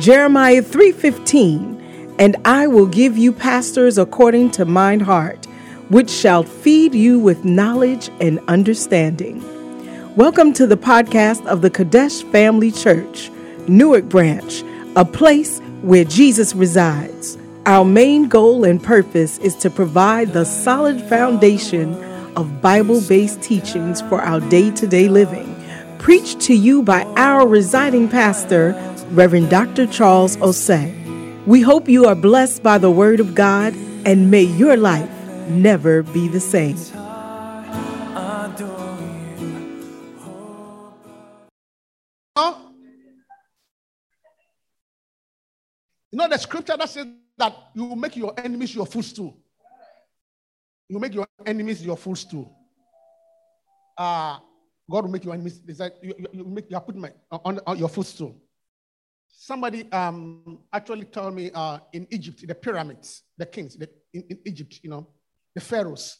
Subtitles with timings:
[0.00, 1.76] Jeremiah 3:15,
[2.18, 5.46] and I will give you pastors according to mine heart,
[5.90, 9.44] which shall feed you with knowledge and understanding.
[10.16, 13.30] Welcome to the podcast of the Kadesh Family Church,
[13.68, 14.64] Newark Branch,
[14.96, 17.36] a place where Jesus resides.
[17.66, 21.94] Our main goal and purpose is to provide the solid foundation
[22.36, 25.54] of Bible based teachings for our day to day living,
[25.98, 28.74] preached to you by our residing pastor,
[29.10, 29.86] Reverend Dr.
[29.88, 30.94] Charles Osei.
[31.44, 33.74] We hope you are blessed by the Word of God
[34.06, 35.10] and may your life
[35.48, 36.76] never be the same.
[46.12, 47.06] You know the scripture that says
[47.38, 49.36] that you make your enemies your footstool.
[50.88, 52.56] You make your enemies your footstool.
[53.96, 54.38] Uh,
[54.90, 55.60] God will make your enemies.
[55.66, 58.40] You, you, you make you are putting my, on, on your footstool.
[59.32, 64.38] Somebody um, actually told me uh, in Egypt, the pyramids, the kings the, in, in
[64.44, 65.08] Egypt, you know,
[65.54, 66.18] the pharaohs,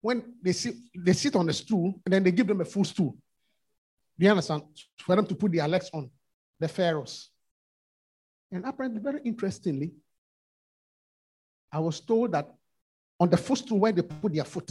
[0.00, 2.84] when they sit, they sit on the stool and then they give them a full
[2.84, 3.16] stool.
[4.18, 4.62] Do you understand?
[4.98, 6.10] For them to put their legs on,
[6.60, 7.30] the pharaohs.
[8.52, 9.92] And apparently, very interestingly,
[11.72, 12.48] I was told that
[13.18, 14.70] on the footstool where they put their foot,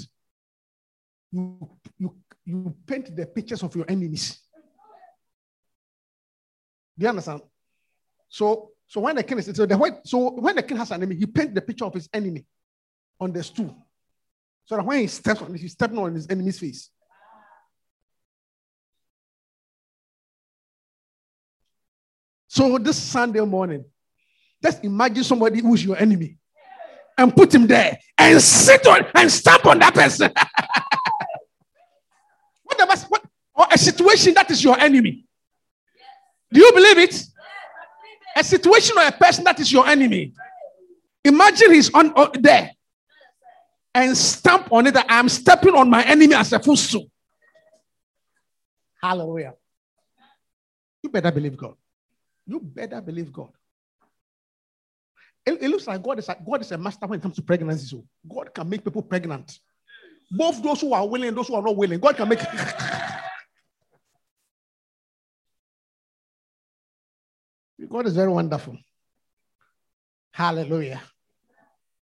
[1.31, 4.39] you, you, you paint the pictures of your enemies.
[6.97, 7.41] Do you understand?
[8.29, 11.01] So, so when the king is so the white, so when the king has an
[11.01, 12.45] enemy, he paints the picture of his enemy
[13.19, 13.75] on the stool.
[14.65, 16.89] So that when he steps on it, he's stepping on his enemy's face.
[22.47, 23.83] So this Sunday morning,
[24.63, 26.37] just imagine somebody who's your enemy
[27.17, 30.31] and put him there and sit on and stamp on that person.
[33.09, 33.23] What,
[33.55, 35.24] or a situation that is your enemy.
[36.55, 37.21] Do you believe it?
[38.37, 40.31] A situation or a person that is your enemy.
[41.25, 42.71] Imagine he's on, on there
[43.93, 47.11] and stamp on it that I'm stepping on my enemy as a footstool.
[49.03, 49.53] Hallelujah.
[51.03, 51.75] You better believe God.
[52.47, 53.49] You better believe God.
[55.45, 57.41] It, it, looks like God is a, God is a master when it comes to
[57.41, 57.85] pregnancy.
[57.87, 59.59] So God can make people pregnant.
[60.31, 61.99] Both those who are willing and those who are not willing.
[61.99, 62.39] God can make.
[67.89, 68.77] God is very wonderful.
[70.31, 71.01] Hallelujah.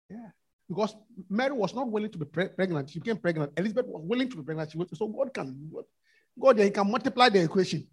[0.10, 0.30] Yeah.
[0.68, 0.96] Because
[1.30, 2.90] Mary was not willing to be pre- pregnant.
[2.90, 3.54] She became pregnant.
[3.58, 4.72] Elizabeth was willing to be pregnant.
[4.72, 5.72] She was, so God can,
[6.40, 7.88] God, he can multiply the equation.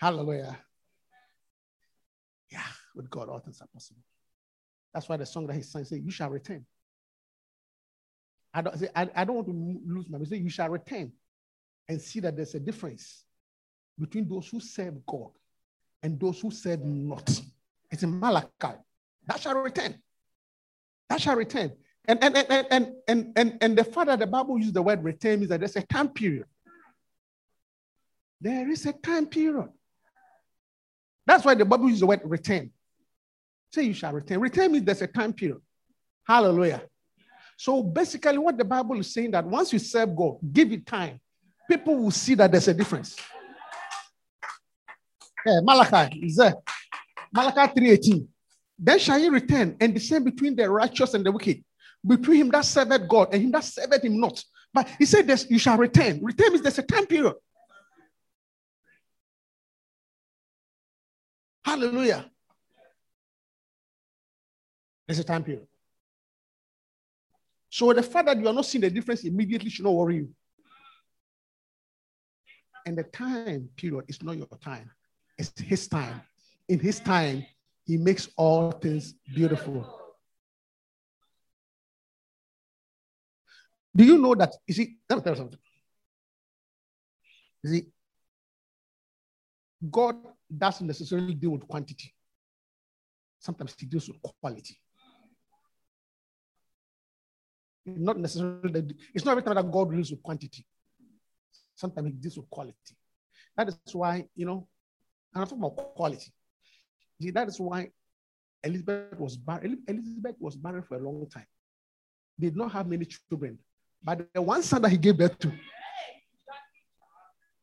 [0.00, 0.58] Hallelujah.
[2.50, 4.02] Yeah, with God, all things are possible.
[4.92, 6.66] That's why the song that he sang says, You shall return.
[8.52, 10.42] I don't, say, I, I don't want to lose my message.
[10.42, 11.12] You shall return
[11.88, 13.24] and see that there's a difference
[13.98, 15.30] between those who serve God
[16.02, 17.40] and those who serve not.
[17.90, 18.78] It's in Malachi.
[19.26, 19.98] That shall return.
[21.08, 21.72] That shall return.
[22.06, 25.04] And and and and and and, and the fact that the Bible uses the word
[25.04, 26.46] return means that there's a time period.
[28.40, 29.68] There is a time period.
[31.24, 32.70] That's why the Bible uses the word return.
[33.72, 34.40] Say you shall return.
[34.40, 35.60] Return means there's a time period.
[36.26, 36.82] Hallelujah.
[37.56, 41.20] So basically, what the Bible is saying that once you serve God, give it time,
[41.70, 43.16] people will see that there's a difference.
[45.46, 46.54] Yeah, Malachi is there.
[47.32, 48.28] Malachi 3:18.
[48.78, 51.62] Then shall he return and discern between the righteous and the wicked,
[52.06, 54.42] between him that serveth God and him that serveth him not.
[54.74, 56.20] But he said, this, You shall return.
[56.22, 57.34] Return means there's a time period.
[61.64, 62.28] Hallelujah.
[65.06, 65.66] There's a time period.
[67.70, 70.30] So the fact that you are not seeing the difference immediately should not worry you.
[72.84, 74.90] And the time period is not your time,
[75.42, 76.20] it's his time.
[76.68, 77.44] In his time,
[77.84, 79.98] he makes all things beautiful.
[83.94, 84.54] Do you know that?
[84.66, 85.58] You see, let me tell you something.
[87.62, 87.86] You see,
[89.90, 90.16] God
[90.56, 92.14] doesn't necessarily deal with quantity.
[93.40, 94.78] Sometimes he deals with quality.
[97.84, 100.64] Not necessarily, it's not every time that God deals with quantity.
[101.74, 102.96] Sometimes he deals with quality.
[103.56, 104.68] That is why, you know,
[105.34, 106.32] and I'm talking about quality.
[107.20, 107.90] See, that is why
[108.64, 109.82] Elizabeth was barren.
[109.88, 111.46] Elizabeth was barren for a long time.
[112.38, 113.58] Did not have many children.
[114.02, 115.52] But the one son that he gave birth to,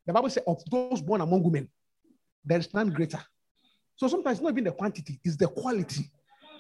[0.06, 1.70] the Bible says, of those born among women,
[2.44, 3.20] there is none greater.
[3.96, 6.10] So sometimes not even the quantity, it's the quality.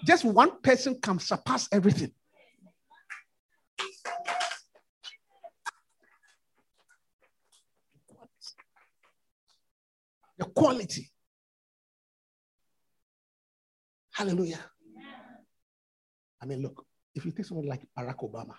[0.05, 2.11] Just one person can surpass everything.
[10.39, 11.11] the quality.
[14.11, 14.59] Hallelujah.
[16.41, 18.55] I mean, look, if you take someone like Barack Obama,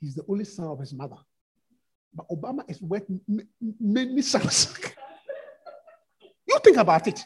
[0.00, 1.16] he's the only son of his mother.
[2.14, 3.04] But Obama is worth
[3.80, 4.78] many sons.
[6.46, 7.20] you think about it.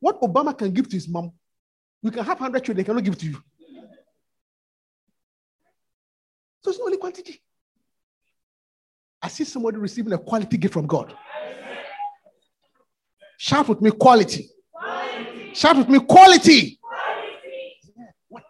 [0.00, 1.32] What Obama can give to his mom,
[2.02, 3.42] we can have 100 children, they cannot give to you.
[6.62, 7.42] So it's not only quantity.
[9.20, 11.14] I see somebody receiving a quality gift from God.
[13.44, 14.48] Shout with me, quality.
[14.72, 15.52] quality.
[15.52, 16.78] Shout with me, quality.
[18.30, 18.48] Quality.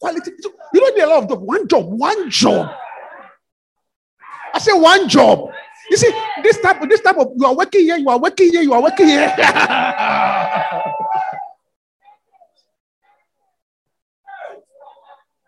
[0.00, 0.32] quality.
[0.74, 1.42] You there are a lot of jobs.
[1.42, 2.68] One job, one job.
[4.52, 5.50] I say one job.
[5.88, 6.10] You see,
[6.42, 8.72] this type, of this type of you are working here, you are working here, you
[8.74, 9.32] are working here.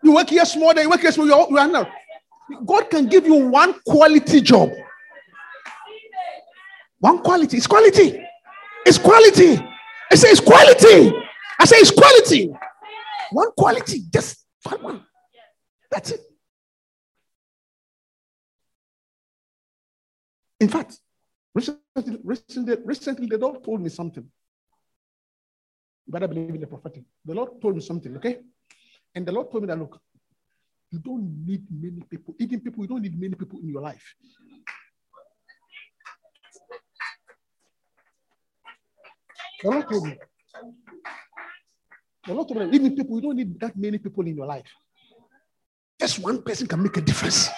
[0.01, 1.91] you work here small, then you work here small, you are.
[2.65, 4.69] God can give you one quality job.
[6.99, 7.57] One quality.
[7.57, 8.27] It's quality.
[8.89, 9.63] It's quality.
[10.11, 11.13] I say it's quality.
[11.59, 12.51] I say it's quality.
[13.31, 14.01] One quality.
[14.11, 14.43] Just
[14.81, 15.05] one.
[15.91, 16.21] That's it.
[20.59, 20.97] In fact,
[21.53, 24.23] recently, recently, recently the Lord told me something.
[26.07, 27.03] You better believe in the prophetic.
[27.23, 28.39] The Lord told me something, okay?
[29.13, 29.99] And the Lord told me that look,
[30.89, 34.15] you don't need many people, even people, you don't need many people in your life.
[39.63, 40.17] Lord told me.
[42.27, 44.65] Lord told me, even people, you don't need that many people in your life.
[45.99, 47.49] Just one person can make a difference.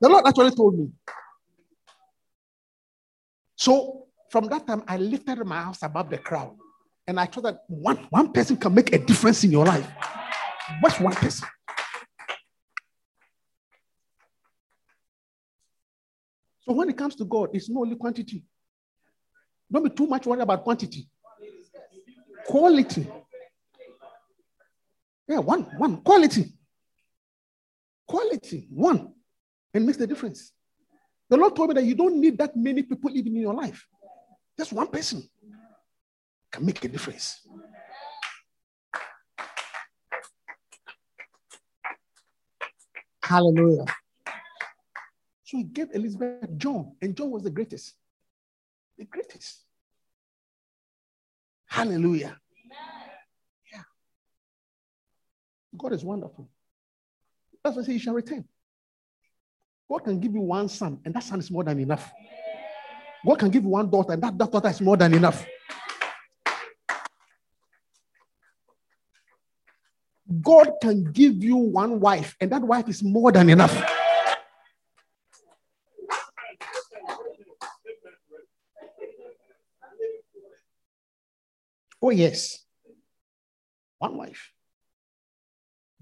[0.00, 0.88] The Lord actually told me.
[3.56, 6.56] So from that time, I lifted my house above the crowd.
[7.06, 9.86] And I thought that one, one person can make a difference in your life.
[10.80, 11.46] What's one person?
[16.62, 18.44] So when it comes to God, it's not only quantity.
[19.70, 21.08] Don't be too much worried about quantity.
[22.46, 23.10] Quality.
[25.28, 26.52] Yeah, one, one, quality.
[28.06, 29.12] Quality, one.
[29.74, 30.52] And makes the difference.
[31.28, 33.86] The Lord told me that you don't need that many people living in your life.
[34.58, 35.28] Just one person
[36.50, 37.40] can make a difference.
[43.22, 43.86] Hallelujah.
[45.52, 47.92] So he gave Elizabeth John, and John was the greatest.
[48.96, 49.60] The greatest.
[51.66, 52.38] Hallelujah.
[53.70, 53.82] Yeah.
[55.76, 56.48] God is wonderful.
[57.62, 58.46] That's why I say you shall return.
[59.90, 62.10] God can give you one son, and that son is more than enough.
[63.26, 65.44] God can give you one daughter, and that, that daughter is more than enough.
[70.40, 74.01] God can give you one wife, and that wife is more than enough.
[82.02, 82.58] Oh, yes.
[83.98, 84.50] One wife.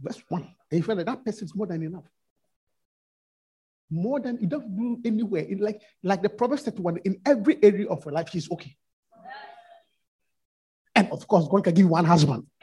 [0.03, 0.55] That's one.
[0.71, 2.05] And you feel like that person is more than enough.
[3.91, 5.47] More than it doesn't do anywhere.
[5.59, 8.75] Like, like the Proverbs 31, in every area of her life, she's okay.
[10.95, 12.47] And of course, God can give you one husband.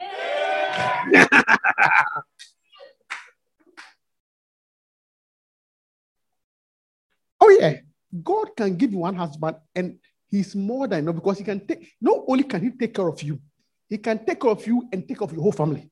[7.40, 7.74] oh, yeah.
[8.22, 9.98] God can give you one husband and
[10.30, 13.22] he's more than enough because he can take, not only can he take care of
[13.22, 13.40] you,
[13.88, 15.90] he can take care of you and take care of your whole family.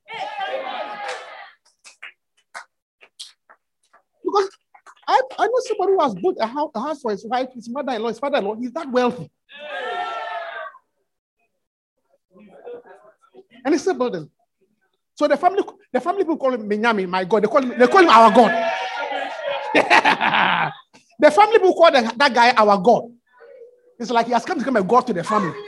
[4.25, 4.50] Because
[5.09, 7.69] I, I know somebody who has built a house, a house for his wife, his
[7.69, 9.31] mother in law, his father in law, he's that wealthy.
[13.64, 14.31] And he's still building.
[15.14, 15.62] So the family,
[15.93, 17.43] the family people call him Minyami, my God.
[17.43, 18.50] They call him, they call him our God.
[21.19, 23.16] the family people call that guy our God.
[23.99, 25.59] It's like he has come to become a God to the family.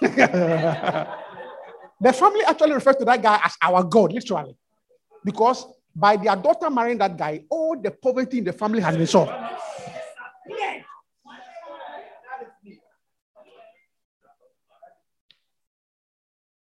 [2.00, 4.56] the family actually refers to that guy as our God, literally.
[5.24, 9.06] Because by their daughter marrying that guy, all the poverty in the family has been
[9.06, 9.32] solved.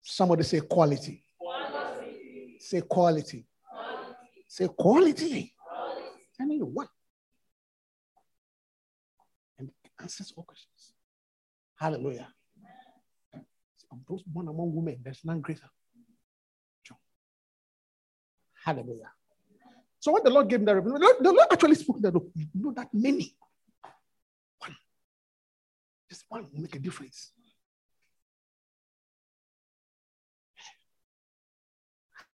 [0.02, 1.24] Somebody say quality.
[1.40, 2.58] quality.
[2.60, 3.46] Say quality.
[3.68, 4.16] quality.
[4.48, 5.53] Say quality.
[6.38, 6.88] Tell me what.
[9.60, 10.94] And answers all questions.
[11.76, 12.28] Hallelujah.
[13.92, 15.70] Of those born among women, there's none greater.
[16.84, 16.98] John.
[18.64, 19.12] Hallelujah.
[20.00, 22.74] So when the Lord gave me that revelation, the Lord actually spoke that you know
[22.74, 23.36] that many.
[24.58, 24.76] One.
[26.10, 27.32] Just one will make a difference.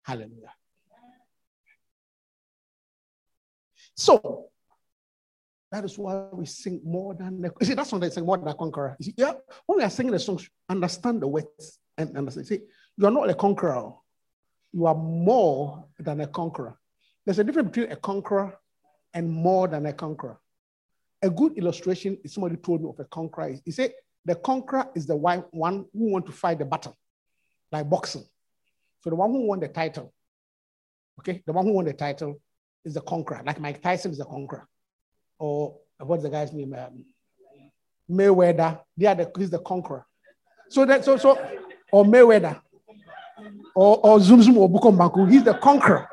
[0.02, 0.52] Hallelujah.
[3.96, 4.50] So,
[5.72, 7.52] That is why we sing more than the.
[7.60, 8.96] You see, that's when they sing more than a conqueror.
[8.98, 9.32] You see, yeah,
[9.66, 12.46] when we are singing the songs, understand the words and understand.
[12.46, 12.60] See,
[12.96, 13.92] you are not a conqueror.
[14.72, 16.78] You are more than a conqueror.
[17.24, 18.56] There's a difference between a conqueror
[19.12, 20.38] and more than a conqueror.
[21.22, 23.56] A good illustration is somebody told me of a conqueror.
[23.64, 23.92] He said
[24.24, 25.44] the conqueror is the one
[25.92, 26.94] who want to fight the battle,
[27.72, 28.24] like boxing.
[29.02, 30.12] So the one who won the title,
[31.18, 32.40] okay, the one who won the title
[32.87, 34.66] is the conqueror, like Mike Tyson is the conqueror
[35.38, 36.75] or what's the guy's name?
[36.75, 37.05] Um,
[38.11, 38.81] Mayweather.
[39.05, 40.07] Are the, he's the conqueror.
[40.69, 41.38] So that so so
[41.93, 42.61] or Mayweather
[43.75, 45.31] or or Zum Zum or Bukom Banku.
[45.31, 46.09] He's the conqueror.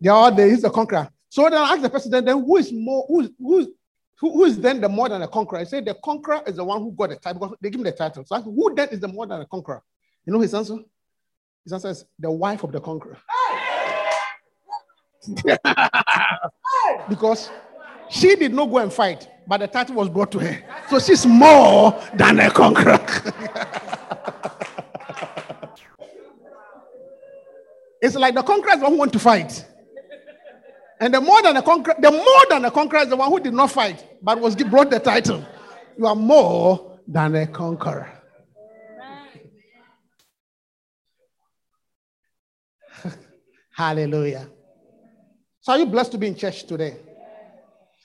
[0.00, 0.48] They are there.
[0.48, 1.08] He's the conqueror.
[1.28, 3.74] So then I ask the president, then who is more who's who
[4.20, 5.58] who, who is then the more than a conqueror?
[5.58, 7.84] I say the conqueror is the one who got the title because they give him
[7.84, 8.24] the title.
[8.24, 9.82] So ask, who then is the more than a conqueror?
[10.26, 10.76] You know his answer?
[11.64, 13.18] His answer is the wife of the conqueror.
[17.08, 17.50] because
[18.08, 20.62] she did not go and fight, but the title was brought to her.
[20.88, 22.98] So she's more than a conqueror.
[28.00, 29.66] it's like the conqueror is the one who want to fight.
[31.00, 33.38] And the more than a conqueror, the more than a conqueror is the one who
[33.40, 35.44] did not fight, but was brought the title.
[35.96, 38.10] You are more than a conqueror.
[43.76, 44.48] Hallelujah.
[45.68, 46.96] So are you blessed to be in church today?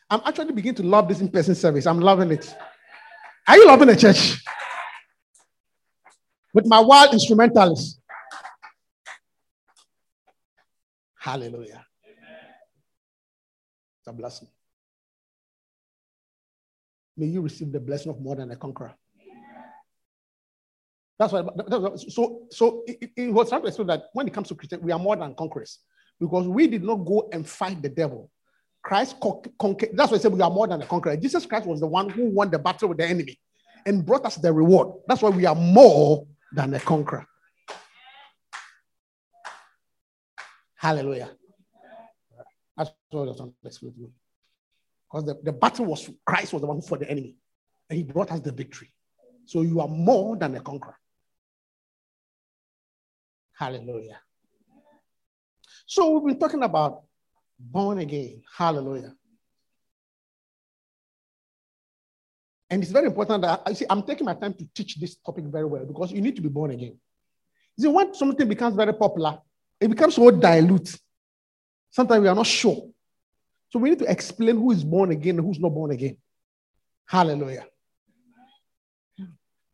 [0.09, 1.87] I'm actually beginning to love this in-person service.
[1.87, 2.53] I'm loving it.
[3.47, 4.43] Are you loving the church?
[6.53, 8.01] With my wild instrumentalists.
[11.17, 11.85] Hallelujah.
[14.01, 14.49] It's a blessing.
[17.15, 18.93] May you receive the blessing of more than a conqueror.
[21.17, 21.45] That's why.
[22.09, 24.91] So, so it, it was trying to explain that when it comes to Christian, we
[24.91, 25.79] are more than conquerors
[26.19, 28.29] because we did not go and fight the devil.
[28.81, 29.91] Christ conquered.
[29.93, 31.15] That's why I said we are more than a conqueror.
[31.15, 33.39] Jesus Christ was the one who won the battle with the enemy
[33.85, 34.89] and brought us the reward.
[35.07, 37.25] That's why we are more than a conqueror.
[40.75, 41.31] Hallelujah.
[42.75, 44.11] That's what I was trying to explain to you.
[45.09, 47.37] Because the, the battle was Christ was the one who fought the enemy,
[47.89, 48.91] and he brought us the victory.
[49.45, 50.97] So you are more than a conqueror.
[53.53, 54.19] Hallelujah.
[55.85, 57.03] So we've been talking about
[57.59, 58.41] born again.
[58.55, 59.13] Hallelujah.
[62.69, 65.45] And it's very important that I see I'm taking my time to teach this topic
[65.45, 66.97] very well because you need to be born again.
[67.77, 69.39] You see, when something becomes very popular,
[69.79, 70.97] it becomes so dilute.
[71.91, 72.89] Sometimes we are not sure.
[73.69, 76.17] So we need to explain who is born again and who's not born again.
[77.05, 77.65] Hallelujah.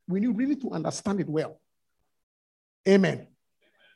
[0.07, 1.59] We need really to understand it well.
[2.87, 3.27] Amen.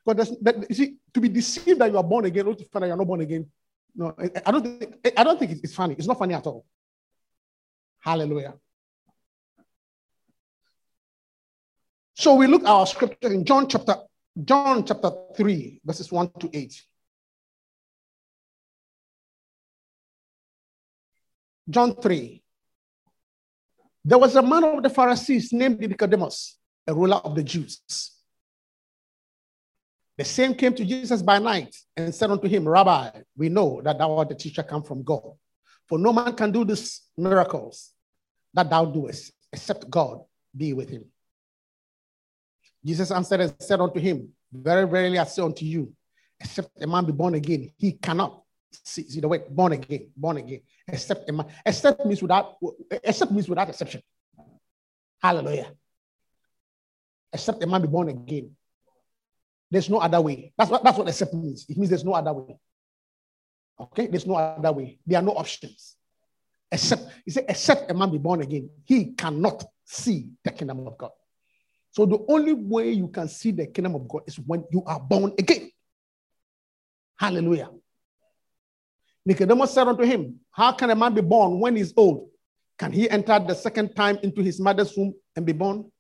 [0.06, 2.84] Because that, you see, to be deceived that you are born again, or to find
[2.84, 3.50] that you're not born again,
[3.96, 5.96] no, I don't think I don't think it's funny.
[5.98, 6.66] It's not funny at all.
[8.00, 8.56] Hallelujah.
[12.16, 13.96] So we look at our scripture in John chapter
[14.44, 16.84] John chapter 3, verses 1 to 8.
[21.70, 22.44] John 3.
[24.06, 26.58] There was a man of the Pharisees named Nicodemus,
[26.88, 28.13] a ruler of the Jews.
[30.24, 33.98] The same came to Jesus by night and said unto him, Rabbi, we know that
[33.98, 35.34] thou art the teacher come from God.
[35.90, 37.92] For no man can do these miracles
[38.54, 40.22] that thou doest, except God
[40.56, 41.04] be with him.
[42.86, 45.92] Jesus answered and said unto him, Very verily I say unto you,
[46.40, 50.38] except a man be born again, he cannot see, see the word born again, born
[50.38, 52.56] again, except a man, except means without,
[53.04, 54.02] except means without exception.
[55.22, 55.74] Hallelujah.
[57.34, 58.56] Except a man be born again.
[59.74, 60.54] There's no other way.
[60.56, 61.66] That's what that's what except means.
[61.68, 62.60] It means there's no other way.
[63.80, 65.00] Okay, there's no other way.
[65.04, 65.96] There are no options.
[66.72, 70.96] Except he said, except a man be born again, he cannot see the kingdom of
[70.96, 71.10] God.
[71.90, 75.00] So the only way you can see the kingdom of God is when you are
[75.00, 75.72] born again.
[77.18, 77.72] Hallelujah.
[79.26, 82.30] Nicodemus said unto him, How can a man be born when he's old?
[82.78, 85.92] Can he enter the second time into his mother's womb and be born?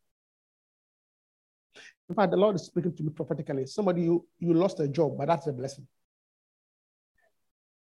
[2.10, 3.66] In fact, the Lord is speaking to me prophetically.
[3.66, 5.88] Somebody, you, you lost a job, but that's a blessing.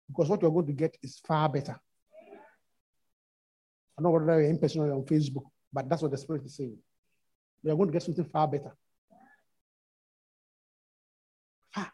[0.08, 1.78] Because what you're going to get is far better.
[3.98, 6.56] I know whether you're in person or on Facebook, but that's what the Spirit is
[6.56, 6.78] saying.
[7.62, 8.72] You're going to get something far better.
[11.72, 11.90] Far.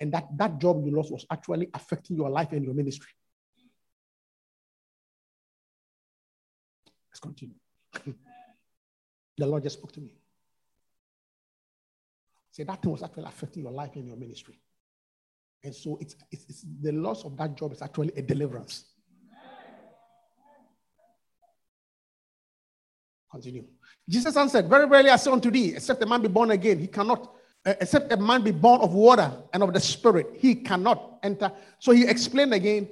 [0.00, 3.10] And that, that job you lost was actually affecting your life and your ministry.
[7.10, 7.56] Let's continue.
[9.38, 10.14] the Lord just spoke to me.
[12.52, 14.60] Say that thing was actually affecting your life and your ministry.
[15.64, 18.84] And so it's, it's, it's the loss of that job is actually a deliverance.
[23.30, 23.64] Continue.
[24.06, 26.88] Jesus answered, Very rarely I say unto thee, except a man be born again, he
[26.88, 27.32] cannot,
[27.64, 31.50] uh, except a man be born of water and of the spirit, he cannot enter.
[31.78, 32.86] So he explained again.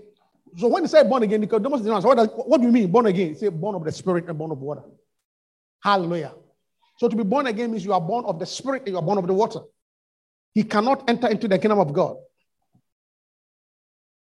[0.56, 3.28] So when he said born again, answer, what, what do you mean born again?
[3.28, 4.82] He said born of the spirit and born of water.
[5.82, 6.32] Hallelujah.
[7.00, 9.02] So to be born again means you are born of the spirit and you are
[9.02, 9.60] born of the water.
[10.52, 12.16] He cannot enter into the kingdom of God.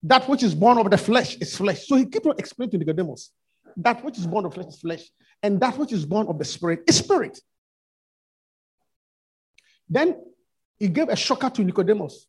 [0.01, 1.85] That which is born of the flesh is flesh.
[1.85, 3.31] So he keeps on explaining to Nicodemus
[3.77, 5.03] that which is born of flesh is flesh,
[5.43, 7.39] and that which is born of the spirit is spirit.
[9.87, 10.15] Then
[10.79, 12.25] he gave a shocker to Nicodemus.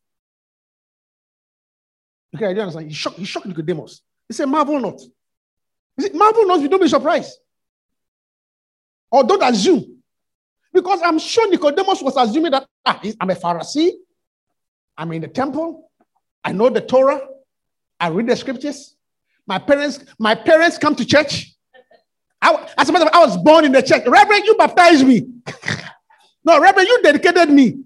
[2.34, 2.88] Okay, I do understand.
[2.88, 4.02] He shocked, he shocked Nicodemus.
[4.28, 5.00] He said, Marvel not.
[5.96, 7.38] He said, Marvel not, you don't be surprised.
[9.10, 9.95] Or don't assume.
[10.76, 13.92] Because I'm sure Nicodemus was assuming that ah, I'm a Pharisee,
[14.98, 15.90] I'm in the temple,
[16.44, 17.18] I know the Torah,
[17.98, 18.94] I read the scriptures.
[19.46, 21.54] My parents, my parents come to church.
[22.42, 24.02] I, as a matter of fact, I was born in the church.
[24.06, 25.26] Reverend, you baptized me.
[26.44, 27.78] no, Reverend, you dedicated me.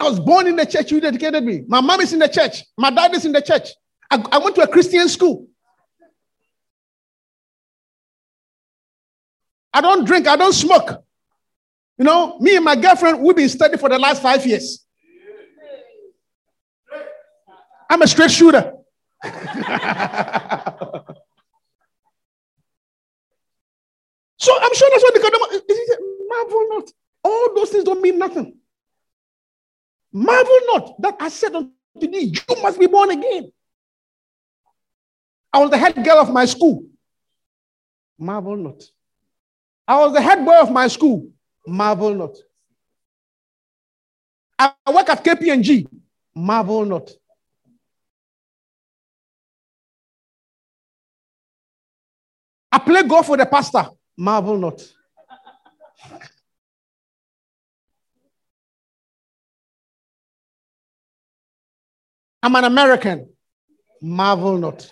[0.00, 0.90] I was born in the church.
[0.90, 1.62] You dedicated me.
[1.68, 2.64] My mom is in the church.
[2.76, 3.68] My dad is in the church.
[4.10, 5.46] I, I went to a Christian school.
[9.72, 10.26] I don't drink.
[10.26, 11.03] I don't smoke.
[11.98, 14.84] You know, me and my girlfriend, we've been studying for the last five years.
[17.88, 18.72] I'm a straight shooter.
[19.22, 19.34] so I'm
[24.74, 25.32] sure that's what the God
[26.28, 26.90] marvel not.
[27.22, 28.56] All those things don't mean nothing.
[30.12, 31.70] Marvel not that I said unto
[32.00, 33.50] thee, you must be born again.
[35.52, 36.84] I was the head girl of my school.
[38.18, 38.82] Marvel not.
[39.86, 41.30] I was the head boy of my school.
[41.66, 42.36] Marvel not.
[44.58, 45.86] I work at KPMG.
[46.34, 47.10] Marvel not.
[52.70, 53.86] I play golf for the pastor.
[54.16, 54.82] Marvel not.
[62.42, 63.28] I'm an American.
[64.02, 64.90] Marvel not.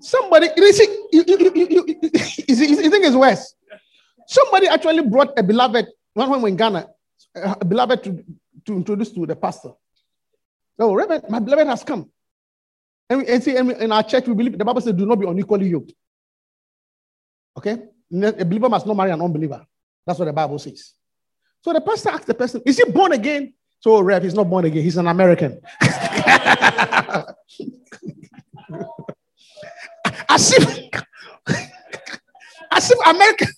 [0.00, 1.96] Somebody, you see, you, you, you, you, you,
[2.48, 3.54] you think it's worse.
[4.30, 6.86] Somebody actually brought a beloved, one when we in Ghana,
[7.34, 8.24] uh, a beloved to,
[8.64, 9.70] to introduce to the pastor.
[10.78, 12.08] So, Reverend, my beloved has come.
[13.08, 15.68] And, and see, in our church, we believe the Bible says, do not be unequally
[15.68, 15.92] yoked.
[17.58, 17.72] Okay?
[18.12, 19.66] A believer must not marry an unbeliever.
[20.06, 20.94] That's what the Bible says.
[21.62, 23.52] So the pastor asked the person, Is he born again?
[23.80, 24.84] So, Rev, he's not born again.
[24.84, 25.60] He's an American.
[30.28, 30.90] as if,
[32.70, 33.48] as if American,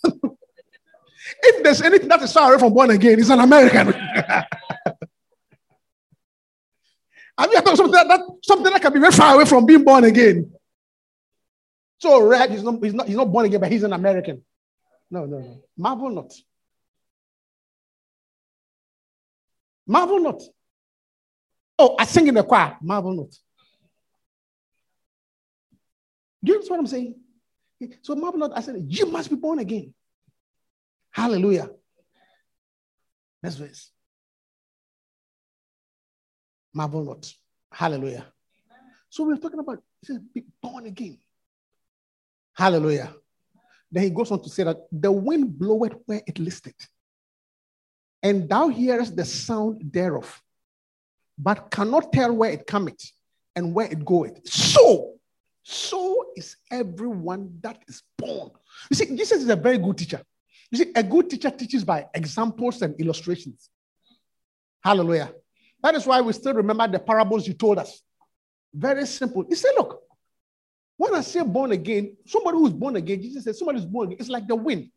[1.42, 3.94] if there's anything that is far away from born again, he's an American.
[7.52, 9.84] Mean, I thought something that, that, something that can be very far away from being
[9.84, 10.52] born again.
[11.98, 14.42] So red, he's not, he's not, he's not born again, but he's an American.
[15.10, 15.62] No, no, no.
[15.76, 16.32] Marvel not.
[19.86, 20.40] Marvel not.
[21.78, 22.76] Oh, I sing in the choir.
[22.80, 23.30] Marvel not.
[26.44, 27.14] Do you understand what I'm saying?
[28.02, 28.56] So marvel not.
[28.56, 29.92] I said, you must be born again.
[31.12, 31.70] Hallelujah.
[33.42, 33.90] Next verse.
[36.74, 37.32] Marvel not.
[37.70, 38.26] Hallelujah.
[39.10, 39.82] So we're talking about
[40.34, 41.18] be born again.
[42.54, 43.14] Hallelujah.
[43.90, 46.88] Then he goes on to say that the wind bloweth where it listeth,
[48.22, 50.42] and thou hearest the sound thereof,
[51.38, 53.12] but cannot tell where it cometh
[53.54, 54.46] and where it goeth.
[54.48, 55.14] So,
[55.62, 58.50] so is everyone that is born.
[58.90, 60.22] You see, Jesus is a very good teacher.
[60.72, 63.68] You see, a good teacher teaches by examples and illustrations.
[64.82, 65.32] Hallelujah.
[65.82, 68.00] That is why we still remember the parables you told us.
[68.74, 69.44] Very simple.
[69.48, 70.02] He said, Look,
[70.96, 74.18] when I say born again, somebody who's born again, Jesus said, somebody who's born again,
[74.20, 74.90] it's like the wind.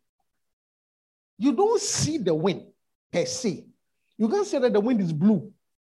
[1.38, 2.68] You don't see the wind
[3.12, 3.66] per se.
[4.18, 5.52] You can't say that the wind is blue,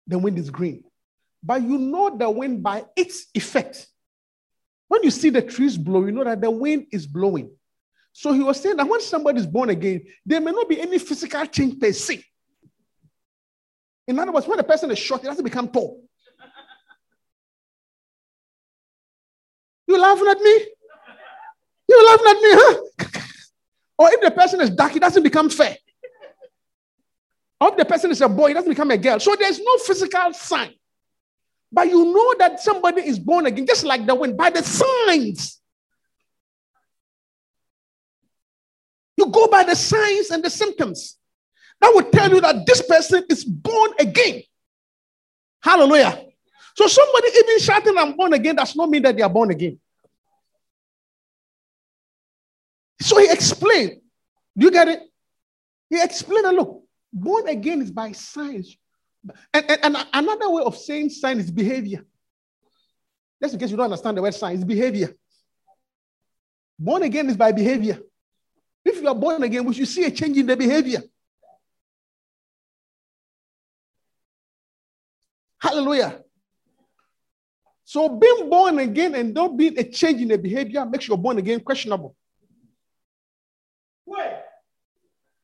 [0.06, 0.84] the wind is green.
[1.42, 3.86] But you know the wind by its effect.
[4.88, 7.50] When you see the trees blow, you know that the wind is blowing.
[8.18, 10.98] So he was saying that when somebody is born again, there may not be any
[10.98, 12.24] physical change per se.
[14.08, 16.02] In other words, when a person is short, he doesn't become tall.
[19.86, 20.66] You laughing at me?
[21.90, 23.20] You laughing at me, huh?
[23.98, 25.76] or if the person is dark, he doesn't become fair.
[27.60, 29.20] Or if the person is a boy, he doesn't become a girl.
[29.20, 30.72] So there's no physical sign.
[31.70, 35.60] But you know that somebody is born again, just like the wind, by the signs.
[39.16, 41.16] You go by the signs and the symptoms.
[41.80, 44.42] That would tell you that this person is born again.
[45.62, 46.24] Hallelujah.
[46.76, 49.78] So somebody even shouting, I'm born again, does not mean that they are born again.
[53.00, 54.00] So he explained.
[54.56, 55.02] Do you get it?
[55.88, 58.76] He explained that look, born again is by signs.
[59.52, 62.04] And, and, and another way of saying sign is behavior.
[63.42, 65.14] Just in case you don't understand the word sign, it's behavior.
[66.78, 67.98] Born again is by behavior.
[68.86, 71.02] If you are born again, we should see a change in the behavior.
[75.58, 76.20] Hallelujah.
[77.84, 81.38] So being born again and don't be a change in the behavior makes you born
[81.38, 82.14] again questionable.
[84.04, 84.40] Why?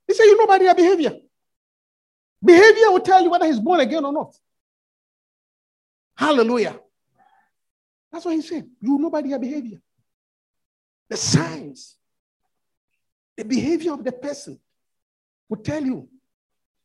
[0.07, 1.13] He said, You know about their behavior.
[2.45, 4.37] Behavior will tell you whether he's born again or not.
[6.17, 6.79] Hallelujah.
[8.13, 8.69] That's what he said.
[8.81, 9.81] You know by their behavior.
[11.09, 11.97] The signs,
[13.37, 14.59] the behavior of the person
[15.49, 16.09] will tell you.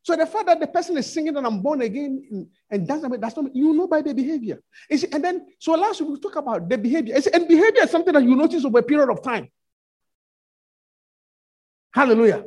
[0.04, 3.36] So the fact that the person is singing and I'm born again and doesn't that's
[3.36, 4.62] not you know by the behavior.
[4.90, 7.20] See, and then so last week we talk about the behavior.
[7.20, 9.50] See, and behavior is something that you notice over a period of time.
[11.94, 12.46] Hallelujah.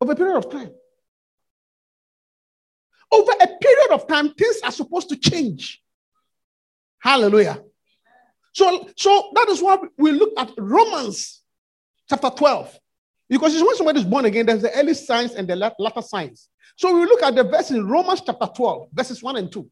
[0.00, 0.70] Over a period of time.
[3.10, 5.82] Over a period of time, things are supposed to change.
[7.00, 7.62] Hallelujah.
[8.54, 11.41] So, so that is why we look at Romans
[12.12, 12.78] chapter 12.
[13.28, 16.48] Because it's when somebody is born again, there's the early signs and the latter signs.
[16.76, 19.70] So we look at the verse in Romans chapter 12, verses 1 and 2.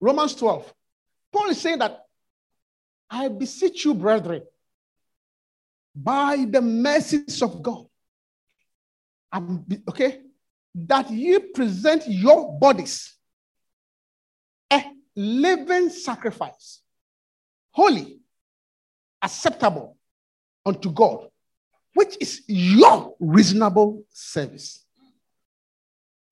[0.00, 0.74] Romans 12.
[1.32, 2.00] Paul is saying that
[3.08, 4.42] I beseech you, brethren,
[5.94, 7.86] by the mercies of God.
[9.88, 10.22] Okay?
[10.74, 13.14] That you present your bodies
[14.72, 14.82] a
[15.14, 16.80] living sacrifice,
[17.70, 18.21] holy,
[19.22, 19.96] acceptable
[20.66, 21.28] unto God,
[21.94, 24.84] which is your reasonable service.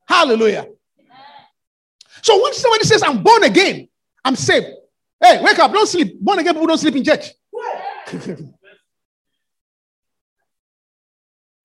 [0.07, 0.67] Hallelujah.
[2.23, 3.89] So when somebody says, I'm born again,
[4.25, 4.67] I'm saved.
[5.23, 6.21] Hey, wake up, don't sleep.
[6.21, 7.31] Born again people don't sleep in church.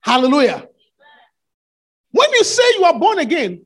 [0.02, 0.68] Hallelujah.
[2.12, 3.66] When you say you are born again,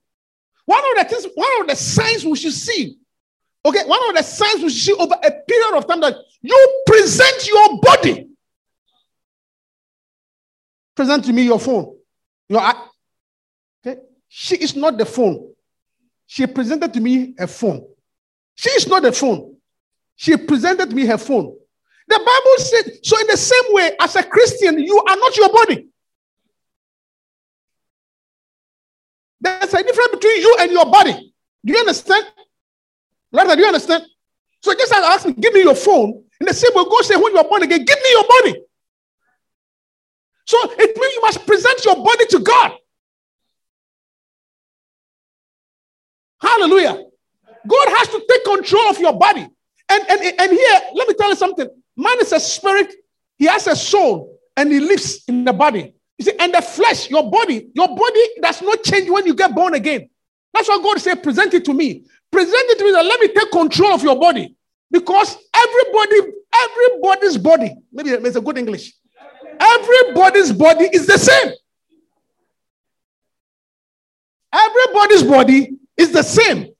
[0.66, 2.99] one of the things, one of the signs we should see,
[3.66, 7.48] okay, one of the signs we see over a period of time that you present
[7.48, 8.28] your body.
[10.96, 11.96] Present to me your phone.
[12.48, 12.62] Your,
[13.86, 14.02] okay?
[14.28, 15.54] She is not the phone.
[16.28, 17.86] She presented to me a phone.
[18.56, 19.56] She is not the phone.
[20.16, 21.56] She presented me her phone.
[22.08, 25.50] The Bible said, so in the same way, as a Christian, you are not your
[25.50, 25.88] body.
[29.40, 31.34] There's a difference between you and your body.
[31.64, 32.26] Do you understand?
[33.32, 34.04] Lord, do you understand?
[34.62, 37.02] So just as I asked me, give me your phone, in the same way, go
[37.02, 38.62] say when you are born again, give me your body.
[40.46, 42.72] So it means you must present your body to God.
[46.42, 47.04] Hallelujah.
[47.68, 49.48] God has to take control of your body.
[49.90, 51.68] And, and, and here, let me tell you something.
[51.98, 52.94] Man is a spirit,
[53.38, 55.94] he has a soul, and he lives in the body.
[56.18, 59.54] You see, and the flesh, your body, your body does not change when you get
[59.54, 60.10] born again.
[60.54, 62.06] That's why God said, present it to me.
[62.32, 64.56] Present it to me that let me take control of your body.
[64.92, 68.94] Because everybody, everybody's body, maybe it's a good English.
[69.60, 71.54] Everybody's body is the same.
[74.54, 76.74] Everybody's body is the same.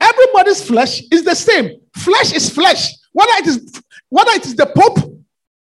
[0.00, 1.80] Everybody's flesh is the same.
[1.94, 2.92] Flesh is flesh.
[3.12, 4.98] Whether it is whether it is the Pope,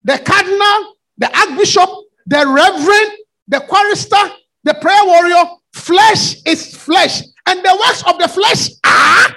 [0.03, 1.89] the Cardinal, the Archbishop,
[2.25, 3.11] the reverend,
[3.47, 5.45] the chorister, the prayer warrior,
[5.83, 7.21] flesh is flesh.
[7.45, 9.35] And the works of the flesh are.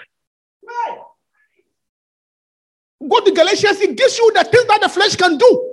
[3.09, 5.73] Go to Galatians, it gives you the things that the flesh can do.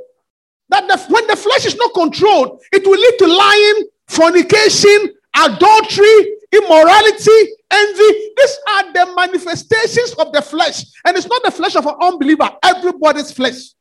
[0.69, 6.33] That the, when the flesh is not controlled, it will lead to lying, fornication, adultery,
[6.51, 7.39] immorality,
[7.71, 8.11] envy.
[8.37, 10.83] These are the manifestations of the flesh.
[11.05, 13.73] And it's not the flesh of an unbeliever, everybody's flesh.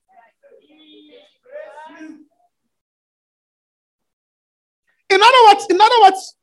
[5.10, 6.36] In other words, in other words,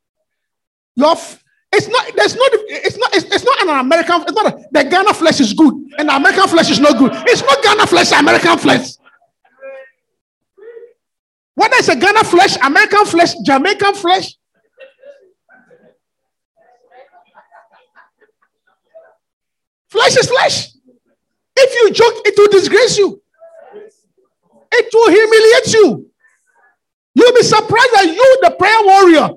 [1.00, 1.42] love.
[1.72, 2.04] It's not.
[2.16, 2.50] There's not.
[2.52, 3.14] It's not.
[3.16, 4.22] It's, it's not an American.
[4.22, 4.46] It's not.
[4.52, 7.12] A, the Ghana flesh is good, and the American flesh is not good.
[7.26, 8.12] It's not Ghana flesh.
[8.12, 8.90] American flesh.
[11.54, 14.36] Whether it's a Ghana flesh, American flesh, Jamaican flesh.
[19.88, 20.68] Flesh is flesh.
[21.56, 23.20] If you joke, it will disgrace you.
[24.72, 26.10] It will humiliate you.
[27.14, 29.30] You'll be surprised that you, the prayer warrior,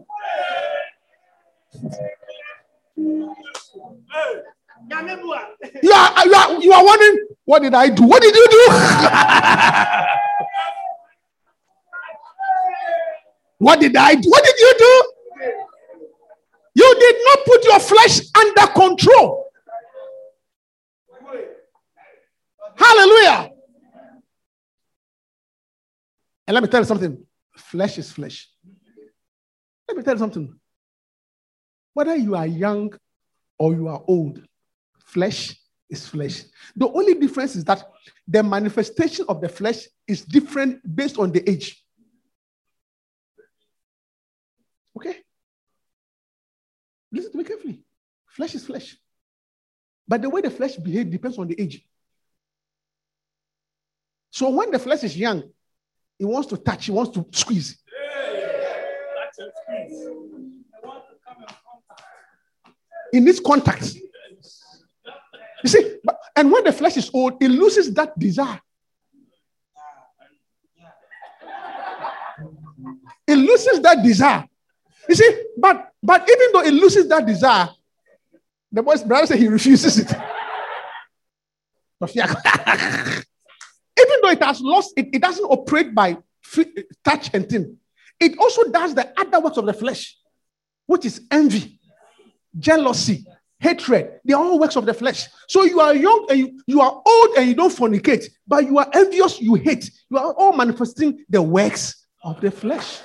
[1.73, 3.33] you
[5.93, 8.03] are, you are, you are wondering, what did I do?
[8.03, 8.67] What did you do?
[13.57, 14.29] what did I do?
[14.29, 15.03] What did you do?
[16.75, 19.45] You did not put your flesh under control.
[22.75, 23.51] Hallelujah.
[26.47, 28.49] And let me tell you something flesh is flesh.
[29.87, 30.59] Let me tell you something.
[31.93, 32.93] Whether you are young
[33.57, 34.41] or you are old,
[35.05, 35.55] flesh
[35.89, 36.43] is flesh.
[36.75, 37.83] The only difference is that
[38.27, 41.83] the manifestation of the flesh is different based on the age.
[44.97, 45.17] Okay?
[47.11, 47.83] Listen to me carefully.
[48.27, 48.97] Flesh is flesh.
[50.07, 51.85] But the way the flesh behaves depends on the age.
[54.31, 55.43] So when the flesh is young,
[56.17, 57.77] he wants to touch, he wants to squeeze.
[63.13, 63.93] He needs contact.
[65.63, 65.97] You see,
[66.35, 68.59] and when the flesh is old, it loses that desire.
[73.27, 74.45] It loses that desire.
[75.07, 77.69] You see, but but even though it loses that desire,
[78.71, 80.09] the boy's brother said he refuses it.
[82.01, 82.15] even
[84.21, 86.17] though it has lost, it, it doesn't operate by
[87.05, 87.77] touch and thing.
[88.19, 90.17] It also does the other works of the flesh,
[90.87, 91.79] which is envy,
[92.57, 93.25] jealousy,
[93.59, 94.19] hatred.
[94.25, 95.27] They are all works of the flesh.
[95.47, 98.77] So you are young and you, you are old and you don't fornicate, but you
[98.77, 99.89] are envious, you hate.
[100.09, 102.99] You are all manifesting the works of the flesh.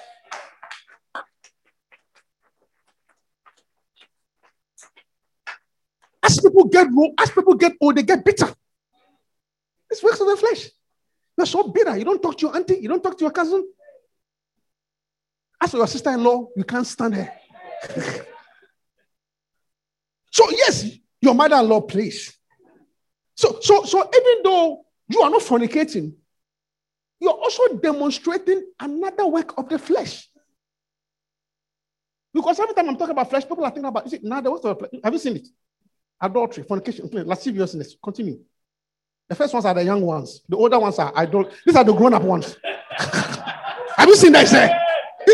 [6.23, 8.53] As people get old, as people get old, they get bitter.
[9.91, 10.69] It's works of the flesh.
[11.37, 11.97] You're so bitter.
[11.97, 13.67] You don't talk to your auntie, you don't talk to your cousin.
[15.61, 17.33] As for your sister-in-law, you can't stand her.
[20.38, 20.87] so, yes,
[21.20, 22.37] your mother-in-law plays.
[23.35, 26.14] So, so, so even though you are not fornicating,
[27.20, 30.29] you're also demonstrating another work of the flesh.
[32.33, 34.51] Because every time I'm talking about flesh, people are thinking about, is it now the
[34.51, 34.90] work of flesh?
[35.03, 35.48] Have you seen it?
[36.20, 37.96] adultery, fornication, lasciviousness.
[38.03, 38.38] Continue.
[39.29, 40.42] The first ones are the young ones.
[40.48, 41.51] The older ones are idol.
[41.64, 42.57] These are the grown-up ones.
[42.98, 44.48] Have you seen that?
[44.48, 44.70] Say,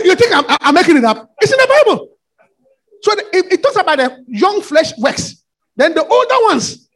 [0.05, 1.33] you think I'm, I'm, making it up?
[1.41, 2.09] It's in the Bible.
[3.05, 5.45] So it, it talks about the young flesh works.
[5.77, 6.89] Then the older ones,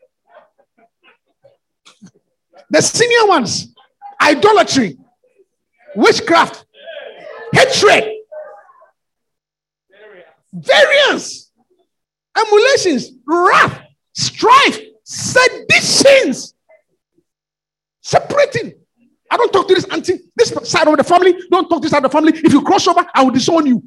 [2.70, 3.74] the senior ones,
[4.18, 4.96] idolatry,
[5.94, 6.64] witchcraft,
[7.52, 8.10] hatred,
[10.50, 11.50] variance
[12.40, 13.82] emulations, wrath,
[14.14, 16.54] strife, seditions,
[18.00, 18.72] separating.
[19.30, 21.34] I don't talk to this auntie, this side of the family.
[21.50, 22.32] Don't talk to this side of the family.
[22.34, 23.84] If you cross over, I will disown you.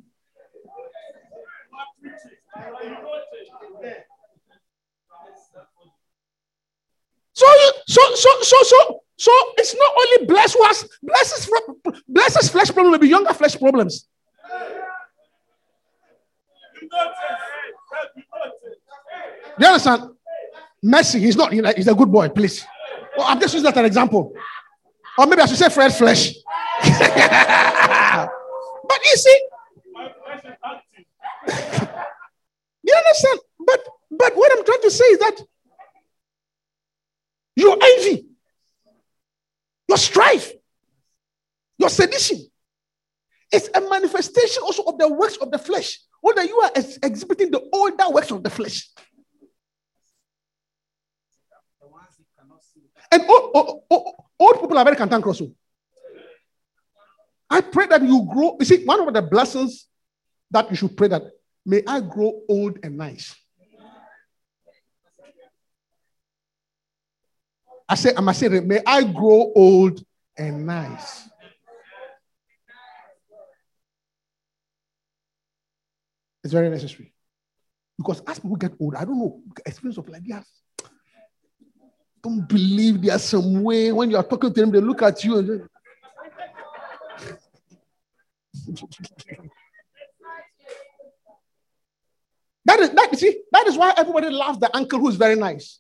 [7.34, 7.48] So,
[7.88, 11.50] so, so, so, so, so it's not only blessed was blesses,
[12.08, 14.08] blesses flesh problem, maybe younger flesh problems.
[19.60, 20.12] You understand?
[20.84, 22.66] Mercy, he's not, he's a good boy, please.
[23.18, 24.34] Well, I'm just using that as an example.
[25.18, 26.34] Or maybe I should say Fred Flesh.
[26.84, 28.30] but
[29.06, 29.40] you see,
[32.92, 33.40] you understand?
[33.60, 35.42] But but what I'm trying to say is that
[37.56, 38.28] your envy,
[39.88, 40.52] your strife,
[41.78, 42.46] your sedition
[43.52, 46.00] is a manifestation also of the works of the flesh.
[46.22, 48.90] Whether you are ex- exhibiting the older works of the flesh.
[53.12, 55.42] And old, old, old, old people are very cantankerous.
[55.42, 55.52] Oh.
[57.50, 58.56] I pray that you grow.
[58.58, 59.88] You see, one of the blessings
[60.50, 61.24] that you should pray that
[61.66, 63.36] may I grow old and nice.
[67.88, 70.04] I say, I must say, may I grow old
[70.38, 71.28] and nice.
[76.44, 77.14] It's very necessary.
[77.98, 80.46] Because as people get older, I don't know, experience of like yes.
[82.24, 85.38] Don't believe there's some way when you are talking to them, they look at you
[85.38, 85.68] and
[92.66, 95.80] that is that see that is why everybody loves the uncle who's very nice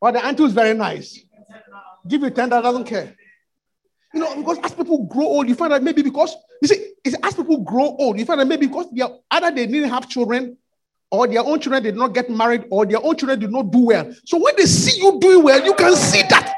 [0.00, 1.18] or the auntie who's very nice
[2.06, 3.14] give you 10 that doesn't care
[4.14, 7.34] you know because as people grow old you find that maybe because you see as
[7.34, 10.56] people grow old you find that maybe because they are, either they didn't have children
[11.10, 13.86] or their own children did not get married, or their own children did not do
[13.86, 14.12] well.
[14.24, 16.54] So when they see you doing well, you can see that.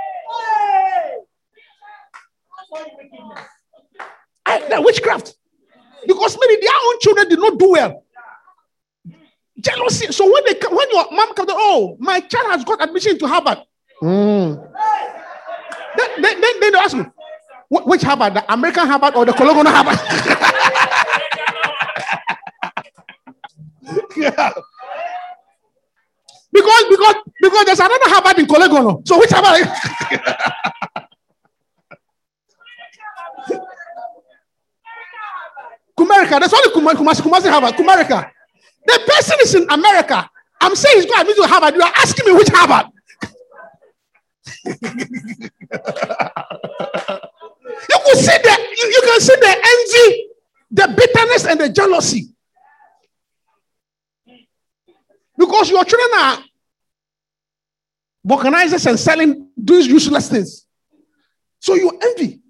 [4.46, 5.35] I, the witchcraft.
[6.06, 8.04] Because maybe their own children did not do well.
[9.60, 10.12] Jealousy.
[10.12, 13.58] So when they when your mom comes, oh, my child has got admission to Harvard.
[14.02, 14.70] Mm.
[15.96, 17.04] Then, then, then, they ask me,
[17.68, 18.34] which Harvard?
[18.34, 19.98] The American Harvard or the Colombian Harvard?
[24.16, 24.52] yeah.
[26.52, 29.06] because because because there's another Harvard in Kolegono.
[29.06, 29.68] So which Harvard?
[35.98, 36.38] Kumerica.
[36.40, 37.74] There's only Kumasi, Kumasi Harvard.
[37.74, 38.30] Kumerica.
[38.86, 40.28] The person is in America.
[40.60, 41.74] I'm saying he's going to Harvard.
[41.74, 42.86] You are asking me which Harvard.
[44.64, 44.74] you
[48.04, 50.26] can see the you, you can see the envy,
[50.70, 52.28] the bitterness, and the jealousy.
[55.36, 56.38] Because your children are
[58.28, 60.66] organizers and selling these useless things.
[61.58, 62.40] So you envy.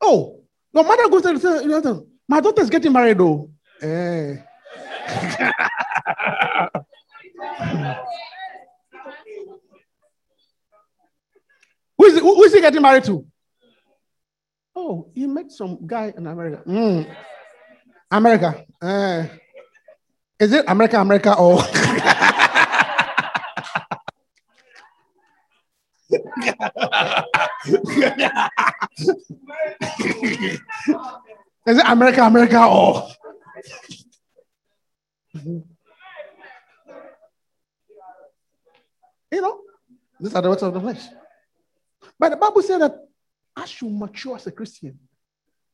[0.00, 0.40] Oh,
[0.72, 3.50] your mother goes to the my daughter's getting married though.
[3.80, 4.36] Eh.
[11.96, 13.26] who, is, who is he getting married to?
[14.76, 16.62] Oh, he met some guy in America.
[16.66, 17.14] Mm.
[18.10, 18.64] America.
[18.82, 19.26] Uh,
[20.38, 21.60] is it America, America, or?
[31.66, 33.08] is it America, America, or?
[39.34, 39.60] You know,
[40.20, 41.02] these are the words of the flesh.
[42.16, 42.94] But the Bible said that
[43.56, 44.96] as you mature as a Christian,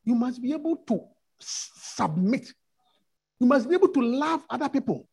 [0.03, 1.01] you must be able to
[1.39, 2.51] submit.
[3.39, 5.07] You must be able to love other people.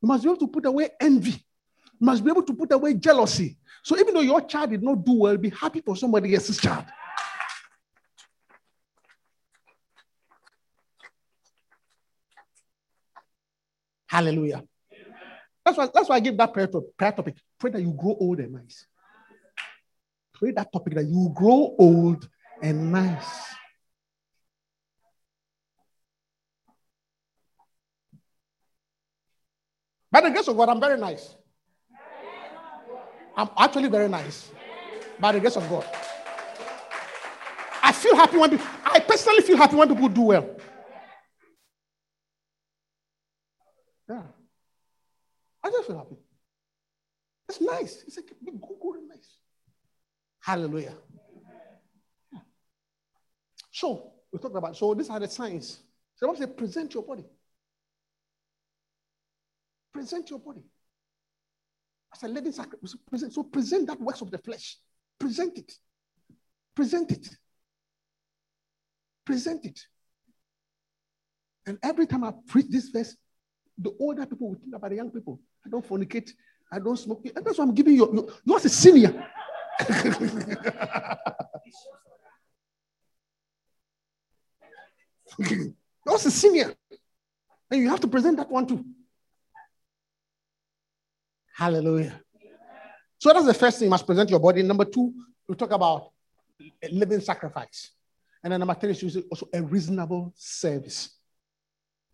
[0.00, 1.32] You must be able to put away envy.
[1.32, 3.58] You must be able to put away jealousy.
[3.82, 6.86] So even though your child did not do well, be happy for somebody else's child.
[14.06, 14.64] Hallelujah.
[15.70, 17.36] That's why, that's why I give that prayer, to, prayer topic.
[17.58, 18.86] Pray that you grow old and nice.
[20.34, 22.28] Pray that topic that you grow old
[22.60, 23.24] and nice.
[30.10, 31.36] By the grace of God, I'm very nice.
[33.36, 34.50] I'm actually very nice.
[35.20, 35.86] By the grace of God.
[37.80, 40.56] I feel happy when people, I personally feel happy when people do well.
[44.08, 44.22] Yeah.
[45.70, 46.16] I just feel happy.
[47.48, 48.02] It's nice.
[48.06, 49.36] It's like good, good nice.
[50.40, 50.94] Hallelujah.
[53.70, 55.80] So we talked about so these are the signs.
[56.16, 57.24] So want to say present your body.
[59.92, 60.62] Present your body
[62.14, 62.96] as a living sacrifice.
[63.08, 64.76] Present, so present that works of the flesh.
[65.18, 65.72] Present it.
[66.74, 67.28] Present it.
[69.24, 69.80] Present it.
[71.66, 73.16] And every time I preach this verse,
[73.78, 75.40] the older people will think about the young people.
[75.64, 76.32] I don't fornicate.
[76.72, 77.24] I don't smoke.
[77.34, 78.06] And that's why I'm giving you.
[78.12, 79.26] You, you are a senior.
[85.38, 86.74] You're a senior.
[87.70, 88.84] And you have to present that one too.
[91.54, 92.20] Hallelujah.
[93.18, 94.62] So that's the first thing you must present your body.
[94.62, 95.12] Number two,
[95.46, 96.10] we talk about
[96.90, 97.90] living sacrifice.
[98.42, 101.10] And then number three is also a reasonable service.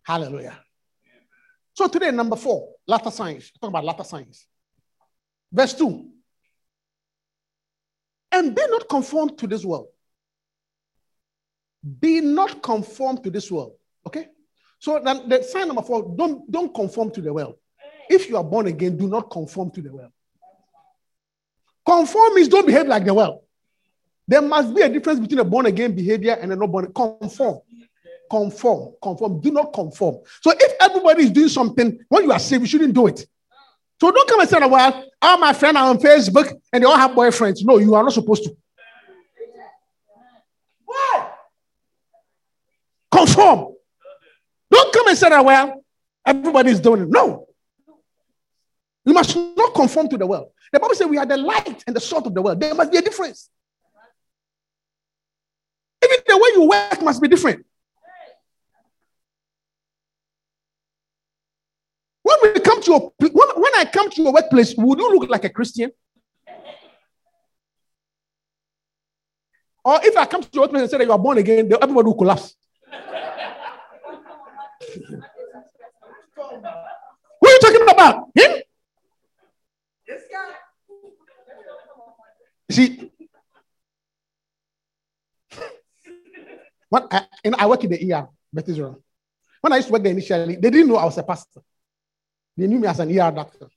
[0.03, 0.59] Hallelujah.
[1.77, 3.51] So today, number four, latter signs.
[3.61, 4.47] Talk about latter signs.
[5.51, 6.09] Verse 2.
[8.31, 9.85] And be not conformed to this world.
[11.99, 13.73] Be not conformed to this world.
[14.07, 14.25] Okay?
[14.79, 17.57] So then the sign number four, don't, don't conform to the world.
[18.09, 20.11] If you are born again, do not conform to the world.
[21.85, 23.41] Conform means don't behave like the world.
[24.27, 26.91] There must be a difference between a born again behavior and a not born.
[26.91, 27.59] Conform.
[28.29, 28.93] Conform.
[29.01, 29.39] Conform.
[29.41, 30.17] Do not conform.
[30.41, 33.25] So if everybody is doing something, when you are saved, you shouldn't do it.
[33.99, 36.97] So don't come and say, well, all my friends are on Facebook and they all
[36.97, 37.63] have boyfriends.
[37.63, 38.55] No, you are not supposed to.
[40.85, 41.29] Why?
[43.11, 43.73] Conform.
[44.69, 45.83] Don't come and say that, well,
[46.25, 47.09] everybody is doing it.
[47.09, 47.47] No.
[49.05, 50.49] You must not conform to the world.
[50.71, 52.59] The Bible says we are the light and the salt of the world.
[52.59, 53.49] There must be a difference.
[56.03, 57.65] Even the way you work must be different.
[62.21, 65.29] When we come to your when, when I come to your workplace, would you look
[65.29, 65.91] like a Christian?
[69.83, 72.05] Or if I come to your workplace and say that you are born again, everybody
[72.05, 72.55] will collapse.
[77.39, 78.25] Who are you talking about?
[78.35, 78.61] Him?
[80.07, 80.53] This guy.
[82.69, 83.11] See,
[86.89, 87.25] when I,
[87.57, 88.95] I work in the ER, Bethesda.
[89.61, 91.61] When I used to work there initially, they didn't know I was a pastor.
[92.57, 93.67] They knew me as an ER doctor.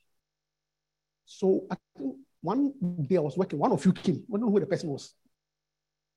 [1.26, 2.72] So I think one
[3.07, 4.24] day I was working, one of you came.
[4.28, 5.12] I don't know who the person was.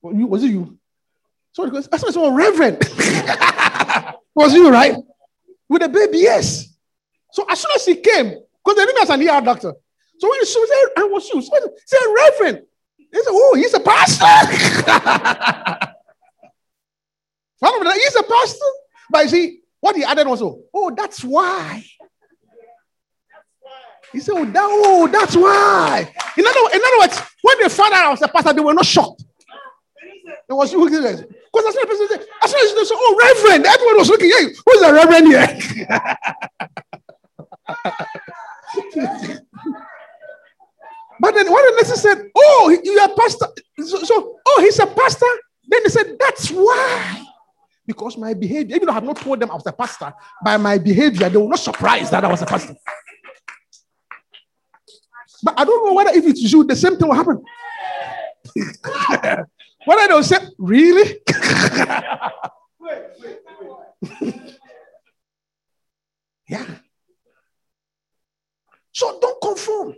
[0.02, 0.78] Was it you?
[1.52, 2.78] So because I said, oh, Reverend.
[4.36, 4.96] was you, right?
[5.70, 6.74] With a baby, yes.
[7.32, 9.74] So as soon as he came, because they knew me as an ER doctor.
[10.18, 11.42] So when he saw, said, I was you.
[11.42, 12.66] So he said, Reverend.
[12.98, 14.26] He said, Oh, he's a pastor.
[17.94, 18.66] he's a pastor.
[19.10, 21.84] But you see, what he added also, oh, that's why.
[24.14, 26.14] He said, oh, that, oh that's why.
[26.38, 28.74] In other, in other words, when they found out I was a pastor, they were
[28.74, 29.26] not shocked.
[30.48, 31.20] It was you because as
[31.74, 34.80] soon as person said, soon as they said, oh, Reverend, everyone was looking, hey, who's
[34.80, 35.60] the Reverend here?
[41.20, 43.48] But then when the next said, Oh, you are pastor.
[43.78, 45.26] So, so, oh, he's a pastor.
[45.68, 47.26] Then they said, That's why.
[47.86, 50.58] Because my behavior, even though I have not told them I was a pastor, by
[50.58, 52.76] my behavior, they were not surprised that I was a pastor.
[55.42, 57.44] But I don't know whether if it's you, the same thing will happen.
[59.86, 61.20] whether they'll say, Really?
[62.80, 63.40] wait, wait,
[64.22, 64.60] wait.
[66.48, 66.66] yeah.
[68.92, 69.96] So don't conform.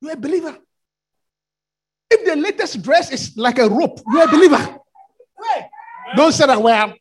[0.00, 0.56] You're a believer.
[2.10, 4.78] If the latest dress is like a rope, you're a believer.
[6.16, 6.94] Don't say that, well,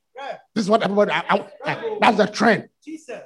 [0.55, 2.69] this is what everybody, I, I, that's the trend.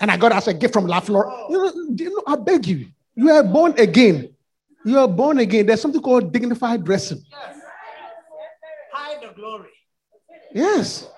[0.02, 1.48] And I got as a gift from La Flor.
[1.50, 2.88] You know, you know, I beg you,
[3.18, 4.34] you are born again.
[4.86, 5.66] You are born again.
[5.66, 7.22] There's something called dignified dressing.
[7.30, 7.62] Yes.
[8.94, 9.70] Hide the glory.
[10.54, 11.10] Yes.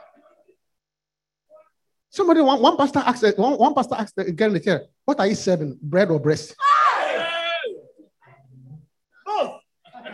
[2.10, 4.86] Somebody, one, one pastor asked, uh, one, one pastor asked the girl in the chair,
[5.06, 6.56] what are you serving, bread or breast?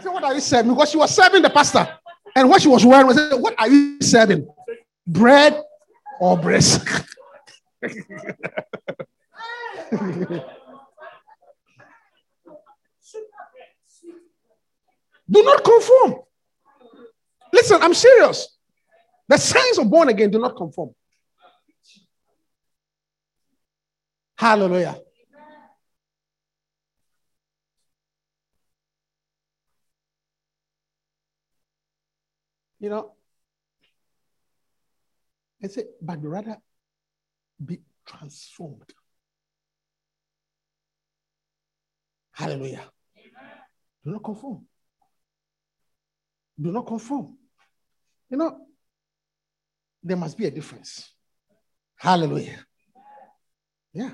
[0.05, 0.73] said, What are you serving?
[0.73, 1.87] Because she was serving the pastor.
[2.35, 4.47] And what she was wearing was, What are you serving?
[5.07, 5.61] Bread
[6.19, 6.87] or breast?
[15.29, 16.21] do not conform.
[17.51, 18.57] Listen, I'm serious.
[19.27, 20.93] The signs of born again do not conform.
[24.37, 24.97] Hallelujah.
[32.79, 33.13] You know,
[35.63, 36.57] I say, but rather
[37.63, 38.93] be transformed.
[42.31, 42.83] Hallelujah.
[44.03, 44.67] Do not conform.
[46.59, 47.37] Do not conform.
[48.29, 48.57] You know,
[50.01, 51.11] there must be a difference.
[51.97, 52.65] Hallelujah.
[53.93, 54.11] Yeah.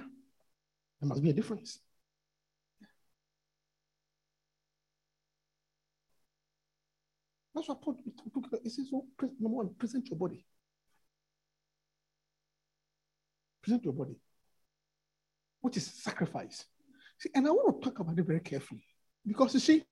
[1.00, 1.80] There must be a difference.
[7.54, 7.98] That's what Paul
[8.64, 9.06] He says, so,
[9.40, 10.46] number one, present your body.
[13.62, 14.16] Present your body,
[15.60, 16.66] which is sacrifice.
[17.20, 18.84] See, and I want to talk about it very carefully
[19.28, 19.84] because you see,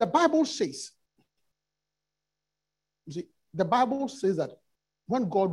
[0.00, 0.90] the Bible says,
[3.06, 4.50] you see, the Bible says that
[5.06, 5.50] when God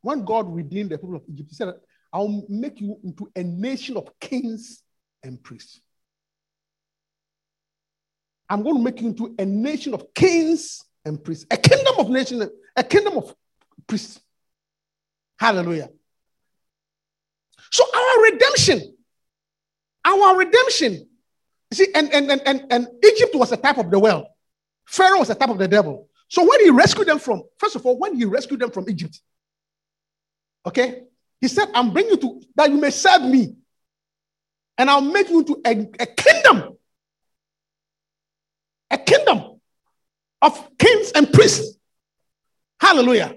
[0.00, 1.74] when God redeemed the people of Egypt, He said,
[2.12, 4.82] "I'll make you into a nation of kings
[5.22, 5.80] and priests."
[8.48, 12.08] I'm going to make you into a nation of kings and priests, a kingdom of
[12.08, 12.44] nations,
[12.76, 13.34] a kingdom of
[13.88, 14.20] priests.
[15.38, 15.90] Hallelujah.
[17.72, 18.96] So our redemption,
[20.04, 21.08] our redemption,
[21.72, 24.26] see, and, and, and, and, and Egypt was a type of the world.
[24.86, 26.08] Pharaoh was a type of the devil.
[26.28, 29.20] So when he rescued them from, first of all, when he rescued them from Egypt,
[30.64, 31.02] okay,
[31.40, 33.54] he said, I'm bringing you to that you may serve me,
[34.78, 36.76] and I'll make you into a, a kingdom
[38.90, 39.60] a kingdom
[40.42, 41.76] of kings and priests.
[42.80, 43.34] Hallelujah.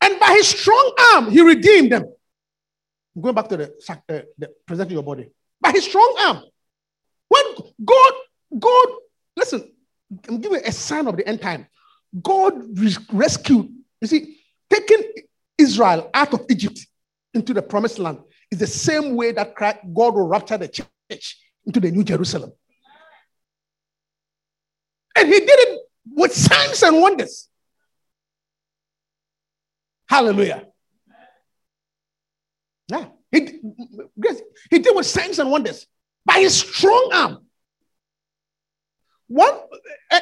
[0.00, 2.12] And by his strong arm, he redeemed them.
[3.20, 5.30] Going back to the, uh, the presenting your body.
[5.60, 6.42] By his strong arm.
[7.28, 7.44] When
[7.84, 8.12] God,
[8.58, 8.88] God,
[9.36, 9.72] listen,
[10.28, 11.66] I'm giving a sign of the end time.
[12.22, 12.54] God
[13.12, 13.68] rescued,
[14.00, 15.02] you see, taking
[15.58, 16.86] Israel out of Egypt
[17.34, 18.18] into the promised land
[18.50, 22.52] is the same way that Christ, God will rapture the church into the New Jerusalem.
[25.16, 25.80] And he did it
[26.12, 27.48] with signs and wonders.
[30.08, 30.69] Hallelujah.
[32.90, 33.06] Yeah.
[33.30, 33.60] He,
[34.70, 35.86] he did with signs and wonders
[36.24, 37.46] by his strong arm.
[39.28, 39.54] One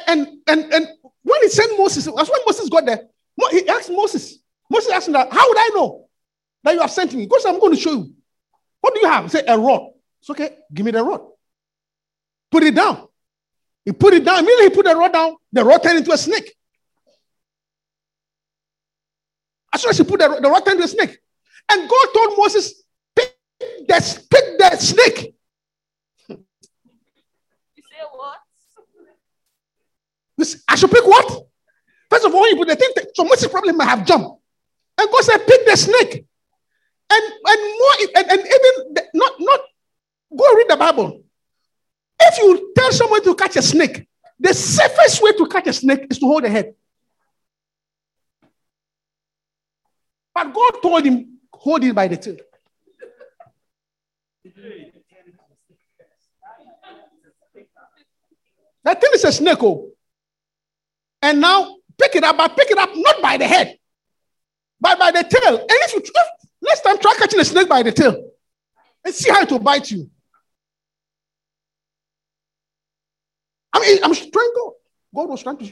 [0.07, 0.87] and and and
[1.23, 3.07] when he sent Moses, that's when Moses got there.
[3.51, 4.37] He asked Moses.
[4.69, 6.07] Moses asked him that, how would I know
[6.63, 7.25] that you have sent me?
[7.25, 8.13] Because I'm going to show you.
[8.81, 9.31] What do you have?
[9.31, 9.89] Say a rod.
[10.21, 10.57] It's okay.
[10.71, 11.21] Give me the rod.
[12.51, 13.07] Put it down.
[13.83, 14.39] He put it down.
[14.39, 15.35] Immediately he put the rod down.
[15.51, 16.53] The rod turned into a snake.
[19.73, 21.17] As soon as he put the, the rod turned into a snake.
[21.71, 22.83] And God told Moses,
[23.15, 25.35] pick the, pick the snake.
[26.27, 26.37] You
[27.89, 28.37] say what?
[30.67, 31.45] I should pick what?
[32.09, 32.89] First of all, you put the thing.
[33.13, 34.41] So Moses probably might have jumped.
[34.97, 36.25] And God said, pick the snake.
[37.11, 39.59] And and more and, and even the- not not
[40.37, 41.23] go read the Bible.
[42.19, 44.07] If you tell someone to catch a snake,
[44.39, 46.75] the safest way to catch a snake is to hold the head.
[50.33, 52.37] But God told him, hold it by the tail.
[58.83, 59.89] That thing is a snake, oh.
[61.21, 63.77] And now pick it up, but pick it up not by the head,
[64.79, 65.59] but by the tail.
[65.59, 66.03] And if you
[66.61, 68.29] next time try catching a snake by the tail
[69.03, 70.09] and see how it will bite you.
[73.73, 74.71] I mean, I'm trying to.
[75.13, 75.71] God was trying to.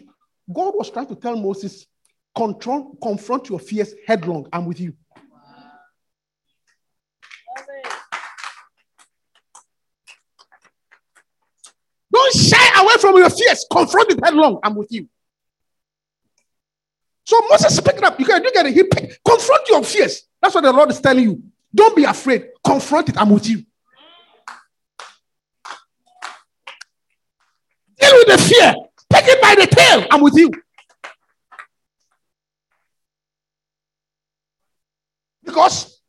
[0.53, 1.87] God was trying to tell Moses,
[2.35, 4.47] control, confront your fears headlong.
[4.53, 4.93] I'm with you.
[12.17, 13.63] Don't shy away from your fears.
[13.71, 14.59] Confront it headlong.
[14.63, 15.07] I'm with you.
[17.23, 18.19] So Moses picked it up.
[18.19, 18.73] You can you get it.
[18.73, 20.23] He pick, confront your fears.
[20.41, 21.43] That's what the Lord is telling you.
[21.75, 22.47] Don't be afraid.
[22.65, 23.21] Confront it.
[23.21, 23.57] I'm with you.
[27.99, 28.73] Deal with the fear.
[29.13, 30.07] Take it by the tail.
[30.09, 30.51] I'm with you.
[35.43, 36.01] Because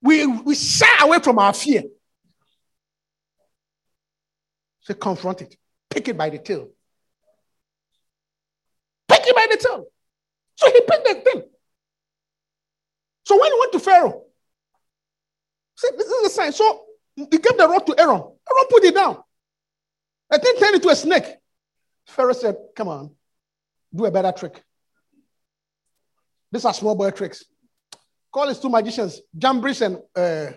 [0.00, 1.82] we, we shy away from our fear.
[4.84, 5.56] So confront it.
[5.90, 6.68] Pick it by the tail.
[9.08, 9.86] Pick it by the tail.
[10.56, 11.42] So he picked the thing.
[13.24, 14.24] So when he went to Pharaoh,
[15.76, 16.52] said, This is the sign.
[16.52, 16.84] So
[17.16, 18.20] he gave the rod to Aaron.
[18.20, 19.18] Aaron put it down.
[20.30, 21.36] The thing turned it to a snake.
[22.06, 23.10] Pharaoh said, Come on,
[23.94, 24.62] do a better trick.
[26.52, 27.44] These are small boy tricks.
[28.32, 30.52] Call his two magicians, Jambres and uh,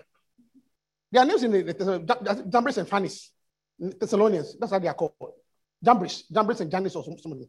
[1.10, 3.30] their names in the, the Jambres and Phanes,
[3.78, 4.56] Thessalonians.
[4.58, 5.12] That's how they are called.
[5.84, 7.48] Jambres, Jambres and Janice or something.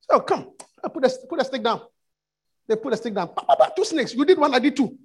[0.00, 0.52] So oh, come,
[0.84, 1.80] I put a, put a stick down.
[2.68, 3.30] They put a stick down.
[3.74, 4.14] Two snakes.
[4.14, 4.98] You did one, I did two.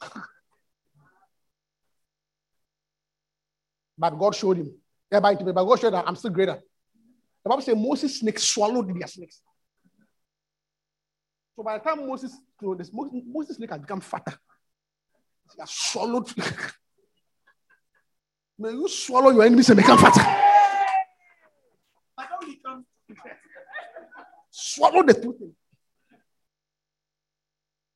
[3.98, 4.74] but God showed him.
[5.10, 6.60] Yeah, but God showed that I'm still greater.
[7.44, 9.40] The Bible says Moses' snakes swallowed their snakes.
[11.56, 14.36] So by the time Moses, Moses, Moses' snake has become fatter.
[15.54, 16.32] He has swallowed.
[18.58, 20.22] May you swallow your enemies and become fatter.
[24.50, 25.54] Swallow the two things.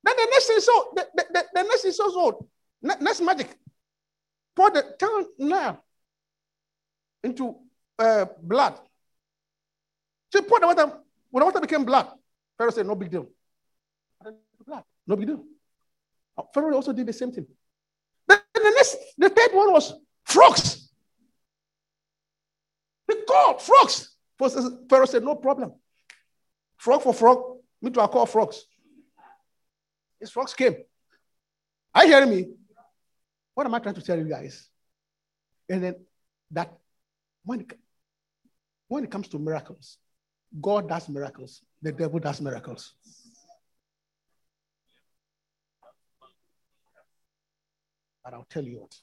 [0.03, 2.49] Then the next thing so the, the, the, the next thing so so
[2.83, 3.57] ne- next magic.
[4.57, 5.81] Pour the turn now
[7.23, 7.55] into
[7.99, 8.79] uh, blood.
[10.33, 10.87] So pour the water
[11.31, 12.09] when the water became blood.
[12.57, 13.29] Pharaoh said, No big deal.
[14.67, 15.45] Blood, no big deal.
[16.53, 17.47] Pharaoh also did the same thing.
[18.27, 19.95] Then the next, the third one was
[20.29, 20.91] frogs.
[23.09, 24.15] They called frogs.
[24.39, 24.51] For
[24.89, 25.73] Pharaoh said, No problem.
[26.77, 27.43] Frog for frog,
[27.83, 28.65] me too, I call frogs.
[30.21, 30.77] These frogs came.
[31.95, 32.49] Are you hearing me?
[33.55, 34.69] What am I trying to tell you guys?
[35.69, 35.95] And then
[36.53, 36.73] that
[37.45, 37.73] when it,
[38.87, 39.97] when it comes to miracles,
[40.61, 42.95] God does miracles, the devil does miracles.
[48.25, 48.95] But I'll tell you what.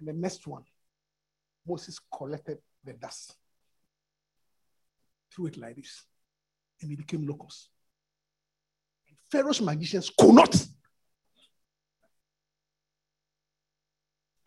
[0.00, 0.64] And the next one,
[1.66, 3.36] Moses collected the dust,
[5.32, 6.04] threw it like this,
[6.80, 7.68] and it became locusts.
[9.06, 10.54] And Pharaoh's magicians could not.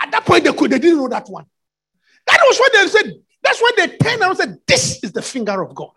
[0.02, 1.46] At that point, they could, they didn't know that one.
[2.26, 3.14] That was what they said.
[3.44, 5.92] That's why they turned around and said, This is the finger of God.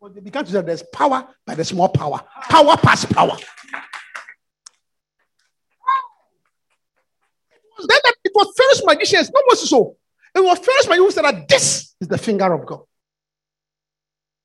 [0.00, 2.22] Well, they began to say there's power, but there's more power.
[2.48, 3.36] Power past power.
[7.86, 8.00] Then
[8.30, 9.70] it was Pharaoh's magicians, not Moses.
[9.70, 9.96] So
[10.34, 12.82] it was Pharaoh's magicians who said that this is the finger of God.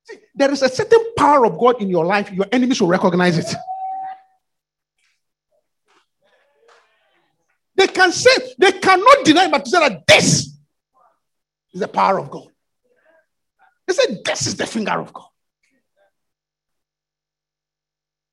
[0.04, 3.38] See, there is a certain power of God in your life, your enemies will recognize
[3.38, 3.54] it.
[7.76, 10.46] They can say, they cannot deny, but to say that this
[11.72, 12.48] is the power of God.
[13.86, 15.28] They said, This is the finger of God.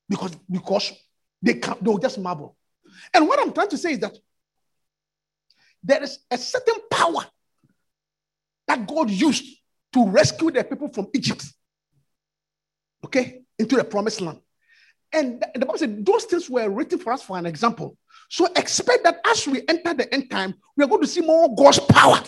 [0.10, 0.93] Because, because
[1.41, 2.56] they can they'll just marvel.
[3.14, 4.16] And what I'm trying to say is that
[5.84, 7.25] there is a certain power
[8.67, 9.45] that God used
[9.93, 11.45] to rescue the people from Egypt,
[13.05, 14.39] okay, into the promised land.
[15.11, 17.97] And the Bible said those things were written for us for an example.
[18.29, 21.53] So expect that as we enter the end time, we are going to see more
[21.55, 22.23] God's power.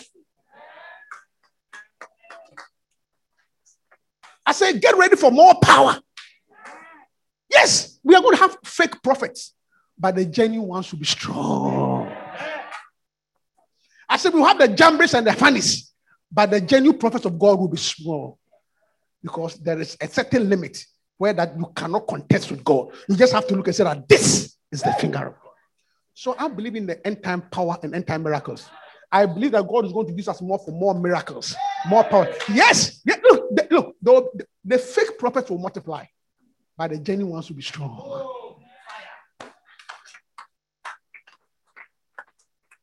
[4.44, 5.98] I say, get ready for more power.
[7.50, 9.52] Yes, we are going to have fake prophets,
[9.98, 11.85] but the genuine ones will be strong.
[14.16, 15.90] I said, we'll have the Jambres and the Phanes,
[16.32, 18.38] but the genuine prophets of God will be small
[19.22, 20.82] because there is a certain limit
[21.18, 22.88] where that you cannot contest with God.
[23.10, 25.52] You just have to look and say that this is the finger of God.
[26.14, 28.70] So I believe in the end time power and end time miracles.
[29.12, 31.54] I believe that God is going to use us more for more miracles,
[31.86, 32.26] more power.
[32.48, 36.06] Yes, look, look, the, the fake prophets will multiply,
[36.74, 38.32] but the genuine ones will be strong.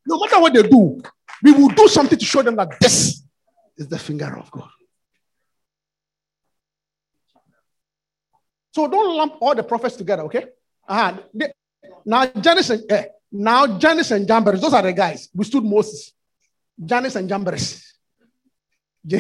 [0.06, 1.02] No matter what they do,
[1.44, 3.22] we will do something to show them that this
[3.78, 4.70] is the finger of God.
[8.72, 10.46] So don't lump all the prophets together, okay?
[10.88, 11.18] Uh-huh.
[11.34, 11.52] They,
[12.06, 15.30] now, Jannes and, eh, now Jannes and Jambres, those are the guys.
[15.36, 16.14] We stood Moses.
[16.84, 17.84] Jannes and Jambres.
[19.04, 19.20] the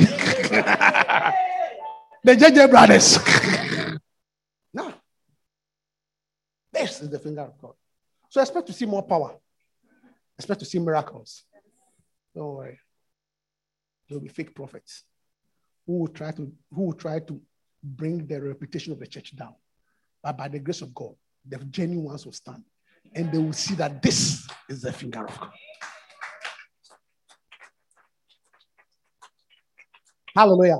[2.26, 3.20] JJ brothers.
[4.74, 4.94] no.
[6.72, 7.74] This is the finger of God.
[8.30, 9.36] So expect to see more power.
[10.38, 11.44] Expect to see miracles.
[12.36, 12.80] Don't worry.
[14.10, 15.04] There will be fake prophets
[15.86, 17.42] who will try to who will try to
[17.84, 19.56] bring the reputation of the church down.
[20.22, 21.16] But by the grace of God,
[21.48, 22.64] the genuine ones will stand.
[23.14, 25.52] And they will see that this is the finger of God.
[30.36, 30.80] Hallelujah.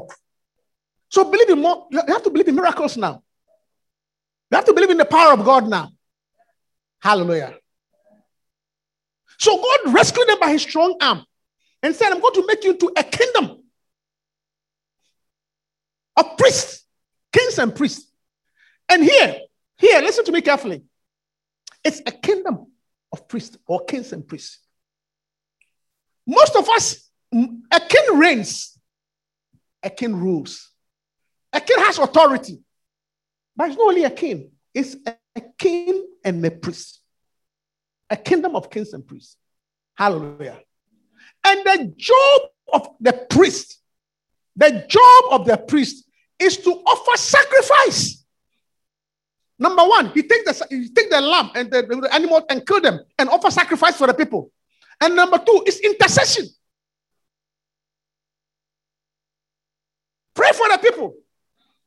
[1.10, 1.88] So believe in more.
[1.92, 3.22] You have to believe in miracles now.
[4.50, 5.90] You have to believe in the power of God now.
[7.00, 7.56] Hallelujah.
[9.38, 11.26] So God rescued them by his strong arm
[11.84, 13.64] and said, I'm going to make you into a kingdom
[16.16, 16.86] of priests,
[17.32, 18.12] kings and priests.
[18.90, 19.38] And here,
[19.78, 20.84] here, listen to me carefully.
[21.84, 22.66] It's a kingdom
[23.12, 24.60] of priests or kings and priests.
[26.26, 28.80] Most of us, a king reigns,
[29.84, 30.72] a king rules,
[31.52, 32.62] a king has authority.
[33.56, 37.04] But it's not only a king, it's a king and a priest
[38.14, 39.38] a kingdom of kings and priests.
[39.96, 40.60] Hallelujah.
[41.46, 42.42] And the job
[42.72, 43.80] of the priest,
[44.56, 46.06] the job of the priest
[46.40, 48.24] is to offer sacrifice.
[49.60, 52.82] Number one, he take the he take the lamb and the, the animal and kill
[52.82, 54.52] them and offer sacrifice for the people.
[55.00, 56.46] And number two is intercession.
[60.34, 61.16] Pray for the people.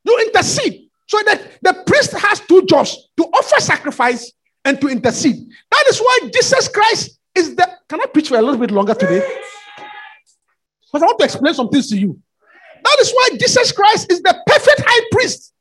[0.05, 0.89] You intercede.
[1.09, 4.33] So that the priest has two jobs to offer sacrifice
[4.65, 5.37] and to intercede.
[5.71, 7.69] That is why Jesus Christ is the.
[7.89, 9.23] Can I preach for a little bit longer today?
[10.97, 12.19] Because I want to explain some things to you.
[12.83, 15.53] That is why Jesus Christ is the perfect high priest.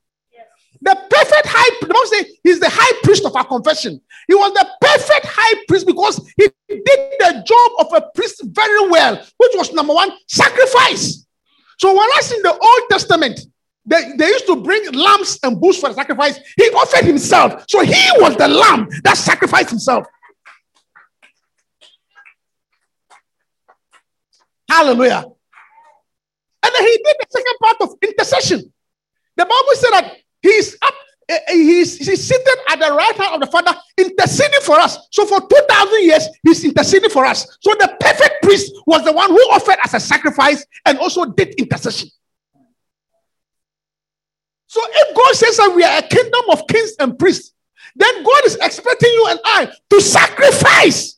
[0.81, 3.99] The perfect high, the Bible say he's the high priest of our confession.
[4.29, 6.85] He was the perfect high priest because he did
[7.19, 11.25] the job of a priest very well, which was number one, sacrifice.
[11.79, 13.41] So whereas in the Old Testament,
[13.85, 16.39] they, they used to bring lambs and bulls for the sacrifice.
[16.55, 17.65] He offered himself.
[17.67, 20.05] So he was the lamb that sacrificed himself.
[24.75, 25.23] Hallelujah.
[26.63, 28.73] And then he did the second part of intercession.
[29.37, 30.93] The Bible said that he's up,
[31.29, 34.97] eh, eh, he's, he's seated at the right hand of the Father, interceding for us.
[35.11, 37.57] So for 2,000 years, he's interceding for us.
[37.61, 41.53] So the perfect priest was the one who offered as a sacrifice and also did
[41.55, 42.09] intercession.
[44.67, 47.53] So if God says that we are a kingdom of kings and priests,
[47.95, 51.17] then God is expecting you and I to sacrifice.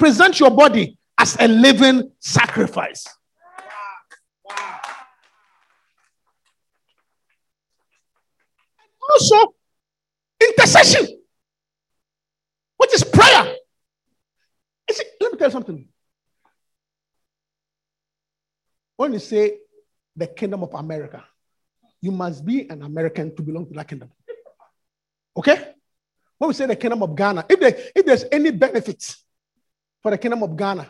[0.00, 3.06] Present your body as a living sacrifice.
[9.12, 9.54] Also,
[10.40, 11.06] intercession,
[12.78, 13.54] which is prayer.
[14.90, 15.88] See, let me tell you something.
[18.96, 19.58] When you say
[20.16, 21.22] the kingdom of America,
[22.00, 24.10] you must be an American to belong to that kingdom.
[25.36, 25.74] Okay?
[26.38, 29.22] When we say the kingdom of Ghana, if, there, if there's any benefits
[30.02, 30.88] for the kingdom of Ghana,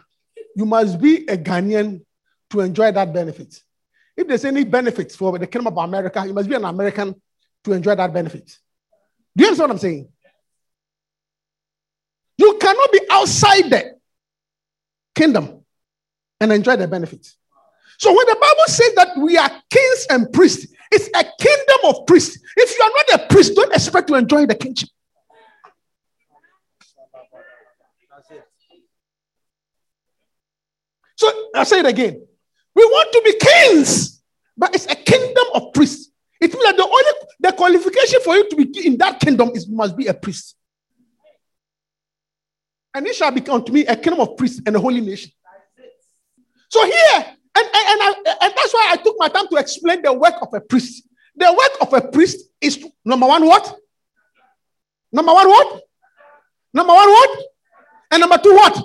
[0.57, 2.05] you must be a Ghanaian
[2.51, 3.63] to enjoy that benefit.
[4.17, 7.15] If there's any benefits for the kingdom of America, you must be an American
[7.65, 8.59] to enjoy that benefit.
[9.37, 10.09] Do you understand what I'm saying?
[12.37, 13.95] You cannot be outside the
[15.15, 15.65] kingdom
[16.41, 17.37] and enjoy the benefits.
[17.99, 22.07] So when the Bible says that we are kings and priests, it's a kingdom of
[22.07, 22.39] priests.
[22.57, 24.89] If you are not a priest, don't expect to enjoy the kingship.
[31.21, 32.27] So I'll say it again.
[32.75, 34.23] We want to be kings,
[34.57, 36.11] but it's a kingdom of priests.
[36.41, 39.69] It means that the only the qualification for you to be in that kingdom is
[39.69, 40.57] you must be a priest.
[42.95, 45.31] And it shall become to me a kingdom of priests and a holy nation.
[46.71, 50.01] So here, and, and, and, I, and that's why I took my time to explain
[50.01, 51.07] the work of a priest.
[51.37, 53.77] The work of a priest is to, number one, what?
[55.13, 55.83] Number one, what?
[56.73, 57.45] Number one, what?
[58.11, 58.85] And number two, what?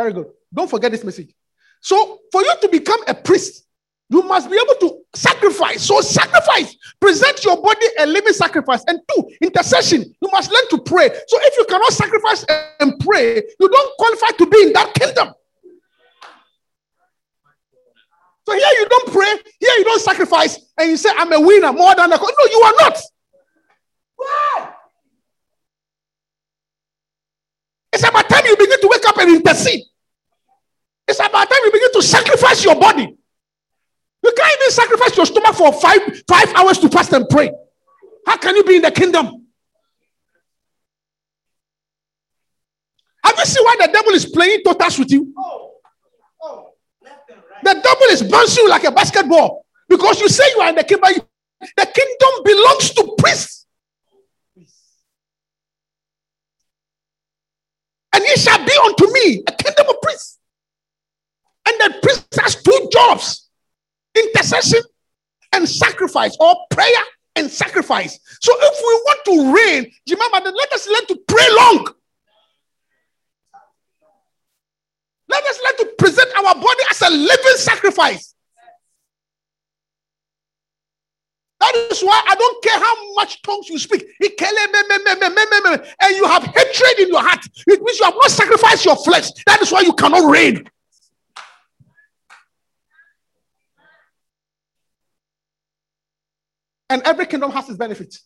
[0.00, 0.28] Very good.
[0.50, 1.34] Don't forget this message.
[1.82, 3.66] So, for you to become a priest,
[4.10, 5.84] You must be able to sacrifice.
[5.86, 6.76] So, sacrifice.
[7.00, 8.82] Present your body a living sacrifice.
[8.88, 10.00] And two, intercession.
[10.20, 11.08] You must learn to pray.
[11.28, 12.44] So, if you cannot sacrifice
[12.80, 15.32] and pray, you don't qualify to be in that kingdom.
[18.48, 21.72] So, here you don't pray, here you don't sacrifice, and you say, I'm a winner
[21.72, 22.16] more than a.
[22.16, 22.98] No, you are not.
[24.16, 24.72] Why?
[27.92, 29.84] It's about time you begin to wake up and intercede.
[31.10, 33.02] It's about time you begin to sacrifice your body.
[33.02, 37.50] You can't even sacrifice your stomach for five, five hours to fast and pray.
[38.26, 39.44] How can you be in the kingdom?
[43.24, 45.34] Have you seen why the devil is playing totas with you?
[45.36, 45.72] Oh,
[46.42, 46.70] oh,
[47.64, 50.84] the devil is bouncing you like a basketball because you say you are in the
[50.84, 51.10] kingdom.
[51.76, 53.66] The kingdom belongs to priests.
[58.14, 60.39] And ye shall be unto me a kingdom of priests.
[61.80, 63.48] The priest has two jobs
[64.14, 64.80] intercession
[65.52, 67.02] and sacrifice, or prayer
[67.36, 68.18] and sacrifice.
[68.40, 71.88] So if we want to reign, remember, let us learn to pray long.
[75.28, 78.34] Let us learn to present our body as a living sacrifice.
[81.60, 84.02] That is why I don't care how much tongues you speak.
[84.20, 87.46] And you have hatred in your heart.
[87.66, 89.30] It means you have not sacrificed your flesh.
[89.46, 90.68] That is why you cannot reign.
[96.90, 98.22] And every kingdom has its benefits.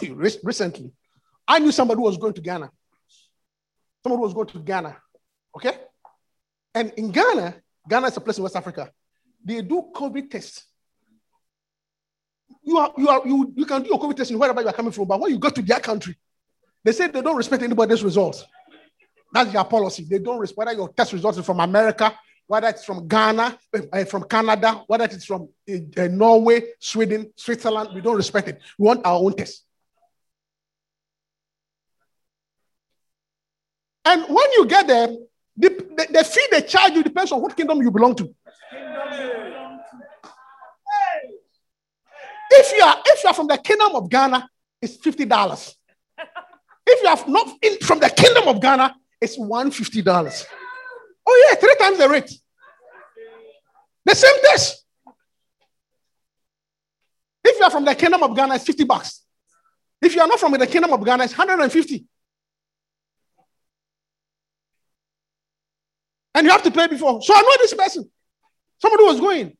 [0.02, 0.92] Recently,
[1.46, 2.70] I knew somebody who was going to Ghana.
[4.04, 4.96] Somebody was going to Ghana.
[5.56, 5.72] Okay?
[6.74, 7.56] And in Ghana,
[7.88, 8.90] Ghana is a place in West Africa.
[9.44, 10.64] They do COVID tests.
[12.62, 14.92] You, are, you, are, you, you can do your COVID testing wherever you are coming
[14.92, 16.16] from, but when you go to their country,
[16.84, 18.44] they say they don't respect anybody's results.
[19.32, 20.06] That's their policy.
[20.08, 22.16] They don't respect whether your test results is from America,
[22.48, 23.58] whether it's from Ghana,
[23.92, 28.60] uh, from Canada, whether it's from uh, Norway, Sweden, Switzerland, we don't respect it.
[28.78, 29.64] We want our own test.
[34.04, 35.08] And when you get there,
[35.56, 38.34] the, the, the fee they charge you depends on what kingdom you belong to.
[42.50, 44.48] If you are if you are from the kingdom of Ghana,
[44.80, 45.76] it's fifty dollars.
[46.86, 50.46] If you are not in, from the kingdom of Ghana, it's one fifty dollars.
[51.30, 52.32] Oh, yeah, three times the rate.
[54.06, 54.82] The same test.
[57.44, 59.24] If you are from the kingdom of Ghana, it's 50 bucks.
[60.00, 62.06] If you are not from the kingdom of Ghana, it's 150.
[66.34, 67.20] And you have to pay before.
[67.20, 68.10] So I know this person.
[68.80, 69.54] Somebody was going.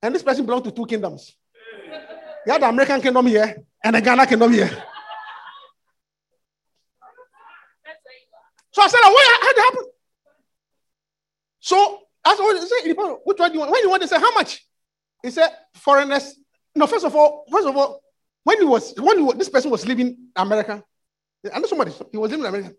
[0.00, 1.36] And this person belonged to two kingdoms.
[2.46, 4.70] You have the American kingdom here and the Ghana kingdom here.
[8.74, 9.86] So I said, what had happened?
[11.60, 13.70] So I said, which one do you want?
[13.70, 14.66] When you want to say how much?
[15.22, 16.34] He said, foreigners.
[16.74, 18.00] No, first of all, first of all,
[18.42, 20.82] when he was when he was, this person was leaving America,
[21.52, 22.74] I know somebody, he was leaving America.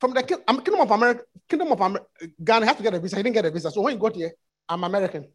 [0.00, 2.06] From the kingdom of America, kingdom of America,
[2.42, 3.16] Ghana have to get a visa.
[3.16, 3.70] He didn't get a visa.
[3.70, 4.32] So when he got here,
[4.66, 5.28] I'm American.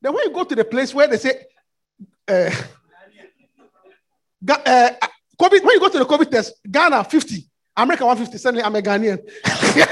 [0.00, 1.46] Then when you go to the place where they say,
[2.28, 2.50] uh,
[4.48, 4.90] uh,
[5.40, 8.82] COVID, when you go to the COVID test, Ghana 50, America 150, suddenly I'm a
[8.82, 9.20] Ghanaian.
[9.44, 9.88] That's it.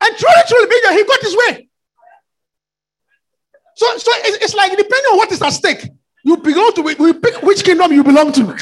[0.00, 0.66] And truly, truly,
[0.96, 1.68] he got his way.
[3.76, 5.90] So, so it's, it's like depending on what is at stake,
[6.24, 8.56] you belong to we pick which kingdom you belong to.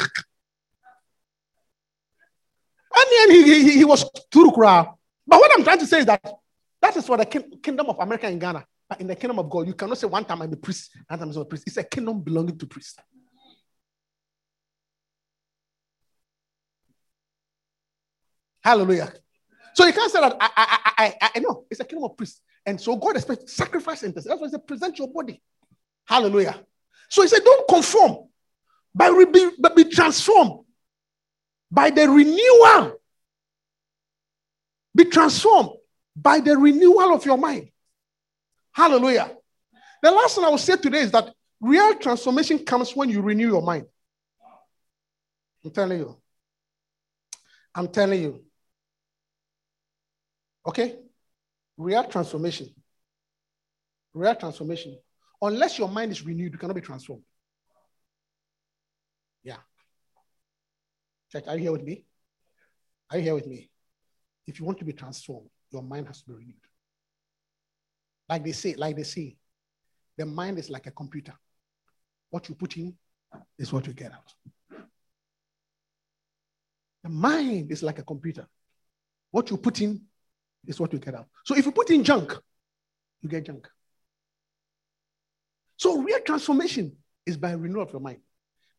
[2.95, 4.95] And then he, he, he was Turukra.
[5.27, 6.23] But what I'm trying to say is that
[6.81, 8.65] that is for the kingdom of America and Ghana.
[8.89, 11.21] But in the kingdom of God, you cannot say one time I'm a priest, and
[11.21, 11.65] time I'm a priest.
[11.67, 12.97] It's a kingdom belonging to priests.
[18.63, 19.13] Hallelujah.
[19.75, 22.41] So you can't say that I, I, I, I, know it's a kingdom of priests.
[22.67, 25.43] And so God expects sacrifice and That's why he said, present your body.
[26.07, 26.61] Hallelujah.
[27.09, 28.29] So he said, don't conform,
[28.95, 30.65] but be, but be transformed
[31.71, 32.99] by the renewal.
[34.95, 35.71] Be transformed
[36.15, 37.71] by the renewal of your mind.
[38.73, 39.31] Hallelujah.
[40.03, 43.49] The last thing I will say today is that real transformation comes when you renew
[43.49, 43.87] your mind.
[45.65, 46.17] I'm telling you.
[47.75, 48.45] I'm telling you.
[50.67, 50.97] Okay?
[51.77, 52.69] Real transformation.
[54.15, 54.99] Real transformation.
[55.41, 57.25] Unless your mind is renewed, you cannot be transformed.
[59.43, 59.57] Yeah.
[61.31, 61.49] Check.
[61.49, 62.05] Are you here with me?
[63.11, 63.71] Are you here with me?
[64.47, 66.55] If you want to be transformed, your mind has to be renewed.
[68.29, 69.37] Like they say, like they say,
[70.17, 71.35] the mind is like a computer.
[72.31, 72.95] What you put in
[73.59, 74.33] is what you get out.
[77.03, 78.47] The mind is like a computer.
[79.31, 80.03] What you put in
[80.67, 81.27] is what you get out.
[81.45, 82.37] So if you put in junk,
[83.21, 83.69] you get junk.
[85.77, 86.97] So real transformation
[87.27, 88.19] is by renewal of your mind.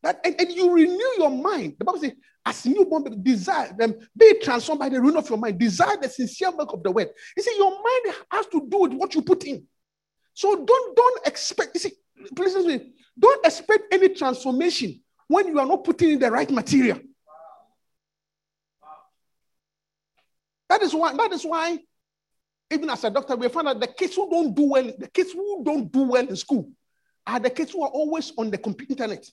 [0.04, 1.76] That, and, and you renew your mind.
[1.80, 2.12] The Bible says,
[2.46, 5.58] as newborn baby, desire them, be transformed by the renewal of your mind.
[5.58, 7.10] Desire the sincere milk of the word.
[7.38, 9.66] You see, your mind has to do with what you put in.
[10.34, 11.72] So don't don't expect.
[11.76, 11.92] You see,
[12.36, 12.94] please listen me.
[13.18, 17.00] Don't expect any transformation when you are not putting in the right material.
[20.74, 21.16] That is why.
[21.16, 21.78] That is why.
[22.72, 25.32] Even as a doctor, we find that the kids who don't do well, the kids
[25.32, 26.68] who don't do well in school,
[27.28, 29.24] are the kids who are always on the computer internet.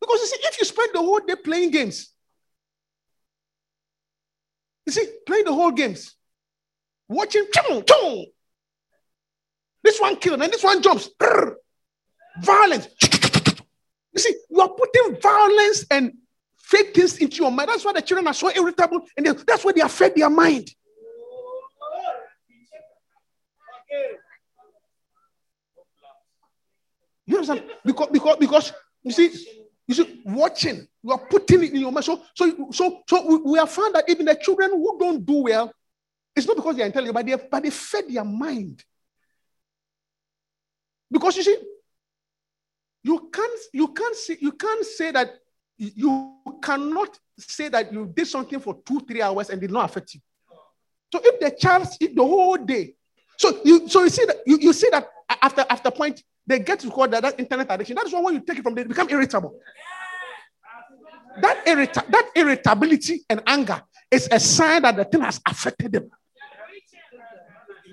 [0.00, 2.12] Because you see, if you spend the whole day playing games,
[4.86, 6.14] you see, playing the whole games,
[7.08, 8.26] watching, chung, chung,
[9.82, 11.10] this one kills, and this one jumps,
[12.40, 12.86] violence.
[14.12, 16.12] You see, you are putting violence and
[16.66, 17.68] fake things into your mind.
[17.68, 20.68] That's why the children are so irritable, and they, that's why they affect their mind.
[27.24, 27.64] You understand?
[27.84, 29.46] Because, because, because you see,
[29.86, 32.04] you see, watching, you are putting it in your mind.
[32.04, 35.42] So, so, so, so we, we have found that even the children who don't do
[35.42, 35.72] well,
[36.34, 38.82] it's not because they are intelligent, but they, but they fed their mind.
[41.10, 41.58] Because you see,
[43.04, 45.30] you can't, you can't say, you can't say that
[45.78, 50.14] you cannot say that you did something for two, three hours and did not affect
[50.14, 50.20] you.
[51.12, 52.94] So if the child if the whole day,
[53.36, 55.06] so you so you see that you, you see that
[55.42, 57.96] after after point they get to call that, that internet addiction.
[57.96, 59.58] That's why when you take it from them, they become irritable.
[61.40, 66.10] That, irrita- that irritability and anger is a sign that the thing has affected them.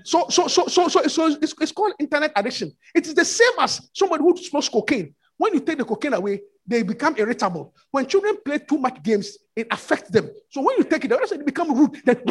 [0.05, 2.71] So, so, so, so, so, so it's, it's called internet addiction.
[2.93, 5.15] It is the same as somebody who smokes cocaine.
[5.37, 7.73] When you take the cocaine away, they become irritable.
[7.91, 10.29] When children play too much games, it affects them.
[10.49, 12.01] So when you take it they become rude.
[12.05, 12.21] Then,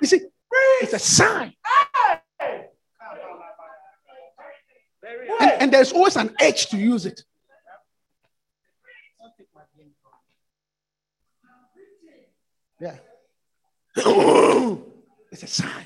[0.00, 0.20] you see,
[0.80, 1.54] it's a sign.
[5.40, 7.22] And, and there's always an edge to use it.
[12.80, 12.96] Yeah.
[15.30, 15.84] it's a sign.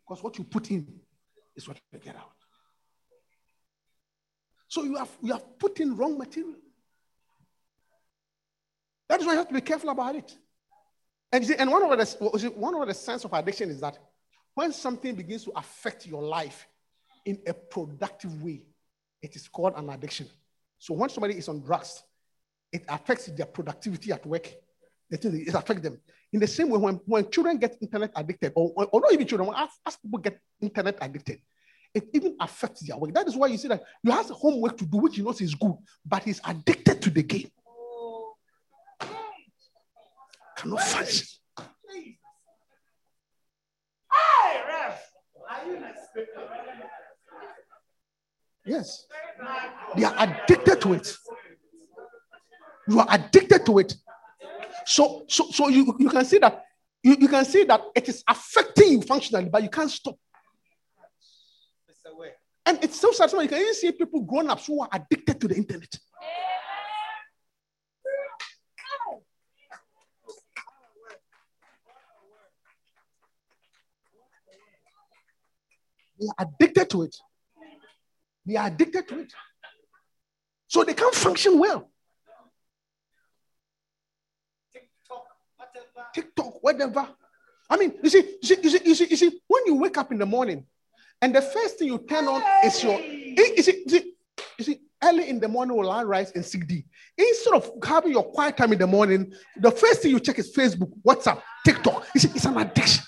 [0.00, 1.01] Because what you put in
[1.56, 2.32] is what you get out.
[4.68, 6.56] So you have you have put in wrong material.
[9.08, 10.34] That is why you have to be careful about it.
[11.30, 13.98] And, see, and one of the one of the signs of addiction is that
[14.54, 16.66] when something begins to affect your life
[17.24, 18.64] in a productive way,
[19.20, 20.26] it is called an addiction.
[20.78, 22.02] So when somebody is on drugs,
[22.72, 24.52] it affects their productivity at work.
[25.10, 26.00] It affects them.
[26.32, 29.26] In the same way, when, when children get internet addicted, or, or, or not even
[29.26, 31.40] children, as, as people get internet addicted,
[31.94, 33.12] it even affects their work.
[33.12, 35.54] That is why you see that you have homework to do, which you know is
[35.54, 35.74] good,
[36.06, 37.50] but he's addicted to the game.
[40.56, 41.26] Cannot function.
[48.64, 49.06] Yes.
[49.96, 51.14] They are addicted to it.
[52.88, 53.94] You are addicted to it.
[54.84, 56.64] So, so, so you, you can see that
[57.02, 60.16] you, you can see that it is affecting you functionally, but you can't stop.
[62.64, 63.32] And it's so sad.
[63.32, 65.92] You can even see people grown ups who are addicted to the internet.
[76.20, 77.16] They are addicted to it.
[78.46, 79.32] They are addicted to it.
[80.68, 81.91] So they can't function well.
[86.14, 87.08] TikTok, whatever.
[87.68, 89.96] I mean, you see, you see, you see, you see, you see, when you wake
[89.96, 90.66] up in the morning
[91.20, 94.12] and the first thing you turn on is your, you see, you see,
[94.58, 96.84] you see early in the morning will I rise and seek thee.
[97.16, 100.54] Instead of having your quiet time in the morning, the first thing you check is
[100.54, 102.06] Facebook, WhatsApp, TikTok.
[102.14, 103.04] You see, it's an addiction.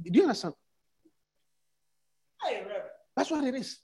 [0.00, 0.54] Do you understand?
[3.18, 3.80] That's what it is.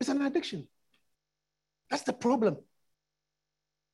[0.00, 0.66] It's an addiction.
[1.90, 2.56] That's the problem.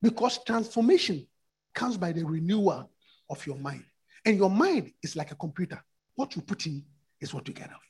[0.00, 1.26] Because transformation
[1.74, 2.88] comes by the renewal
[3.28, 3.82] of your mind.
[4.24, 5.82] And your mind is like a computer.
[6.14, 6.84] What you put in
[7.20, 7.80] is what you get out.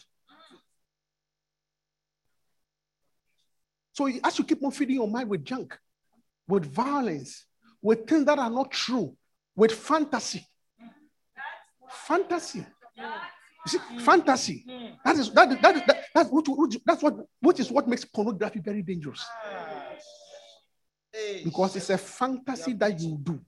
[3.93, 5.79] So as you keep on feeding your mind with junk,
[6.49, 7.45] with violence,
[7.83, 9.15] with things that are not true,
[9.55, 10.47] with fantasy.
[12.07, 12.65] Fantasy.
[13.67, 14.65] You see, fantasy.
[15.05, 18.61] That is that, that, that, that's, which, which, that's what which is what makes pornography
[18.61, 19.25] very dangerous.
[21.45, 23.41] Because it's a fantasy that you do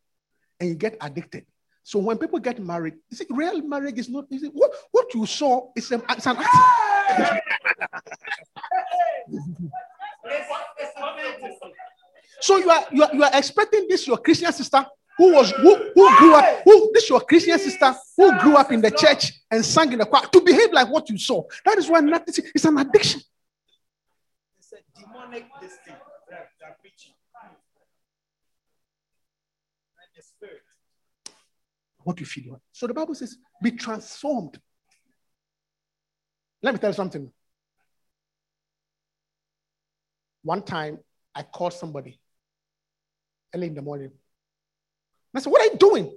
[0.61, 1.47] and you get addicted.
[1.83, 4.27] So when people get married, you see, real marriage is not.
[4.31, 6.37] See, what what you saw is an, it's an
[12.41, 14.87] so you are, you are you are expecting this your Christian sister
[15.17, 18.81] who was who, who grew up who this your Christian sister who grew up in
[18.81, 21.43] the church and sang in the choir to behave like what you saw.
[21.65, 22.45] That is why nothing.
[22.55, 23.21] It's an addiction.
[24.59, 25.97] It's a demonic thing.
[32.03, 32.61] What you feel.
[32.73, 34.61] So the Bible says, be transformed.
[36.63, 37.31] Let me tell you something.
[40.43, 40.99] One time
[41.35, 42.21] I called somebody
[43.55, 44.11] early in the morning
[45.35, 46.17] I said, What are you doing?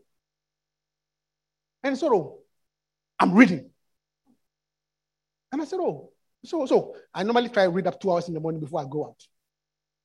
[1.84, 2.40] And so, oh,
[3.20, 3.70] I'm reading.
[5.52, 6.12] And I said, Oh,
[6.46, 8.86] so, so I normally try to read up two hours in the morning before I
[8.90, 9.24] go out.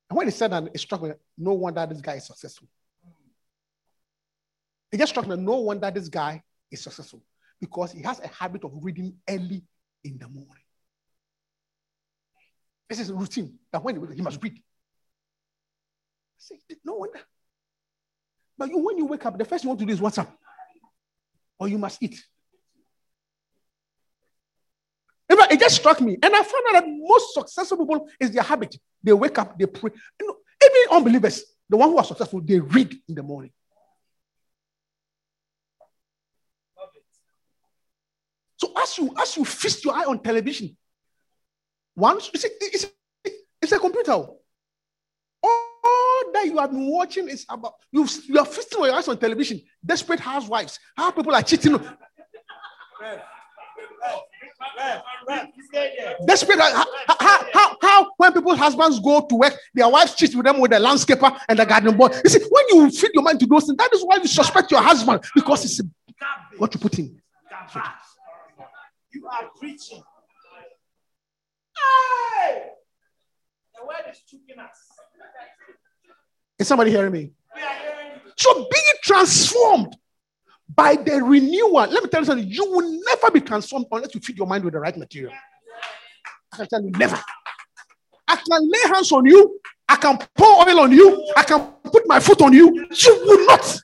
[0.09, 2.69] And when he said that, it struck me, no wonder this guy is successful.
[4.91, 7.23] It just struck me, no wonder this guy is successful
[7.61, 9.63] because he has a habit of reading early
[10.05, 10.65] in the morning.
[12.89, 14.53] This is a routine that when he must read.
[14.55, 14.59] I
[16.37, 17.21] said, no wonder.
[18.59, 20.18] But you, when you wake up, the first thing you want to do is what's
[20.18, 20.36] up?
[21.59, 22.22] Or you must eat.
[25.53, 26.14] It just struck me.
[26.22, 28.74] And I found out that most successful people is their habit.
[29.03, 29.90] They wake up, they pray.
[30.18, 33.53] You know, even unbelievers, the one who are successful, they read in the morning.
[38.57, 40.74] So as you as you feast your eye on television,
[41.94, 42.86] once it's, it's,
[43.61, 44.24] it's a computer
[46.25, 48.07] all that you have been watching is about you.
[48.27, 49.62] You are feasting on your eyes on television.
[49.85, 50.79] Desperate housewives.
[50.97, 51.79] How people are cheating.
[56.27, 56.59] Desperate.
[56.61, 60.61] How, how, how, how, when people's husbands go to work, their wives cheat with them
[60.61, 62.09] with the landscaper and the garden boy.
[62.25, 64.70] You see, when you feed your mind to those things, that is why you suspect
[64.70, 65.81] your husband because it's
[66.59, 67.20] what you put in.
[69.14, 70.03] You are preaching.
[71.77, 72.62] Hey!
[73.79, 74.79] The word is choking us.
[76.63, 77.33] Is somebody hearing me?
[78.37, 79.97] So being transformed
[80.73, 81.73] by the renewal.
[81.73, 82.47] Let me tell you something.
[82.47, 85.33] You will never be transformed unless you feed your mind with the right material.
[86.53, 87.21] I can tell you, never.
[88.29, 89.59] I can lay hands on you.
[89.89, 91.33] I can pour oil on you.
[91.37, 92.67] I can put my foot on you.
[92.91, 93.81] You will not.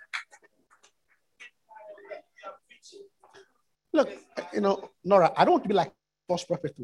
[3.92, 4.08] Look,
[4.52, 5.90] you know, Nora, I don't want to be like
[6.28, 6.76] false prophet.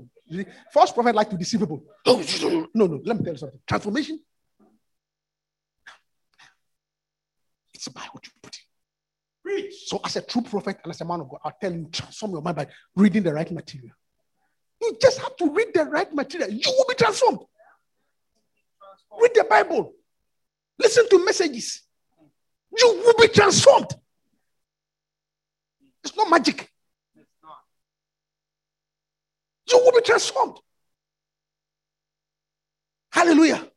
[0.73, 1.85] False prophet like to deceive people.
[2.05, 2.21] Oh,
[2.75, 3.61] no, no, let me tell you something.
[3.69, 4.19] Transformation
[7.85, 8.57] It's by what you put
[9.47, 9.71] in.
[9.87, 12.33] So, as a true prophet and as a man of God, I'll tell you, transform
[12.33, 12.67] your mind by
[12.97, 13.95] reading the right material.
[14.81, 16.51] You just have to read the right material.
[16.51, 17.41] You will be transformed.
[19.21, 19.93] Read the Bible.
[20.79, 21.83] Listen to messages.
[22.77, 23.95] You will be transformed.
[26.03, 26.71] It's not magic.
[29.69, 30.57] You will be transformed.
[33.13, 33.69] Hallelujah.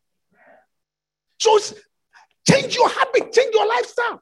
[1.40, 1.60] So
[2.50, 4.22] Change your habit, change your lifestyle.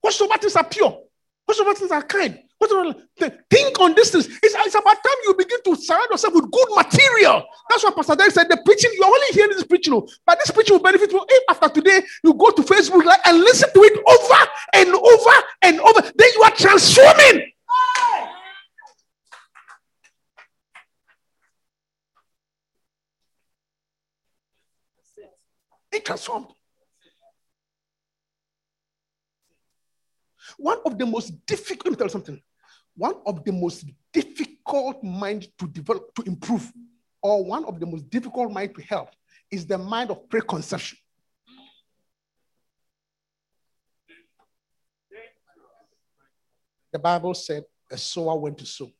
[0.00, 1.02] Whatsoever things are pure,
[1.44, 2.94] whatsoever things are kind, whatsoever
[3.50, 4.26] think on this things.
[4.26, 7.44] It's, it's about time you begin to surround yourself with good material.
[7.68, 8.48] That's what Pastor Derek said.
[8.48, 11.22] The preaching, you're only hearing this preaching, oh, but this preaching will benefit you.
[11.28, 15.80] If after today you go to Facebook and listen to it over and over and
[15.80, 17.52] over, then you are transforming.
[25.90, 26.46] Be transformed.
[30.56, 32.42] One of the most difficult, let me tell you something.
[32.96, 36.72] One of the most difficult mind to develop, to improve,
[37.22, 39.10] or one of the most difficult mind to help
[39.50, 40.98] is the mind of preconception.
[46.92, 48.90] The Bible said a sower went to sow.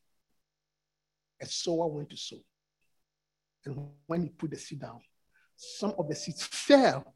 [1.41, 2.37] A sower went to sow.
[3.65, 5.01] And when he put the seed down,
[5.61, 7.13] some of the seeds fell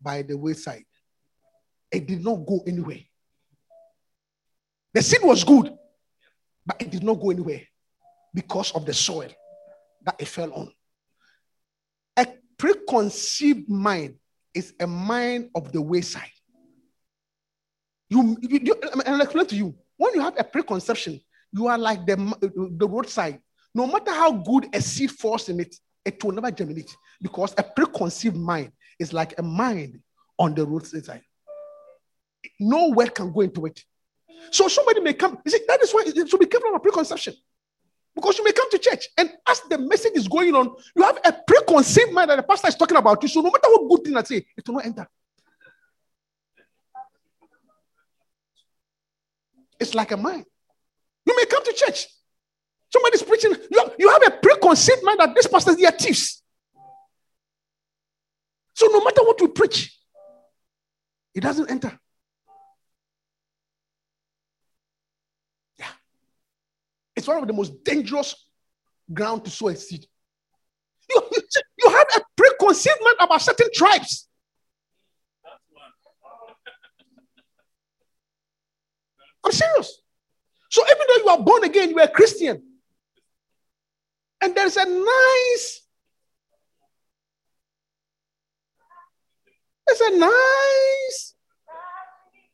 [0.00, 0.84] by the wayside.
[1.92, 3.00] It did not go anywhere.
[4.94, 5.70] The seed was good,
[6.64, 7.60] but it did not go anywhere
[8.32, 9.28] because of the soil
[10.04, 10.72] that it fell on.
[12.16, 12.26] A
[12.56, 14.14] preconceived mind
[14.54, 16.30] is a mind of the wayside.
[18.08, 19.74] You, you, you I'll explain to you.
[19.98, 21.20] When you have a preconception,
[21.52, 22.16] you are like the,
[22.78, 23.40] the roadside.
[23.74, 27.62] No matter how good a seed falls in it, it will never germinate because a
[27.62, 30.00] preconceived mind is like a mind
[30.38, 31.22] on the roadside.
[32.60, 33.82] No word can go into it.
[34.50, 35.38] So somebody may come.
[35.44, 37.34] You see, that is why you should be careful of preconception.
[38.14, 41.18] Because you may come to church and as the message is going on, you have
[41.24, 43.28] a preconceived mind that the pastor is talking about you.
[43.28, 45.08] So no matter what good thing I say, it will not enter.
[49.80, 50.44] It's like a mind.
[51.26, 52.06] You may come to church.
[52.94, 53.56] Somebody's preaching.
[53.98, 56.40] You have, a preconceived mind that this pastors, is are thieves.
[58.72, 59.98] So no matter what you preach,
[61.34, 61.98] it doesn't enter.
[65.76, 65.88] Yeah.
[67.16, 68.36] It's one of the most dangerous
[69.12, 70.06] ground to sow a seed.
[71.10, 71.42] You, you,
[71.78, 74.28] you have a preconceived mind about certain tribes.
[79.44, 80.00] I'm serious.
[80.70, 82.62] So even though you are born again, you are a Christian.
[84.44, 85.80] And there's a nice,
[89.86, 91.34] there's a nice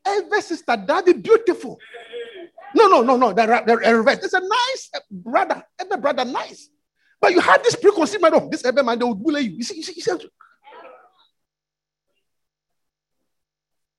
[0.06, 1.78] Ewe sister, daddy, beautiful.
[2.74, 3.32] No, no, no, no.
[3.32, 4.24] The, the, reverse.
[4.24, 5.62] It's a nice eh, brother.
[5.78, 6.70] Every brother, nice.
[7.20, 9.56] But you have this preconceived mind of this every man, they will bully you.
[9.56, 10.12] You see, you see, you see.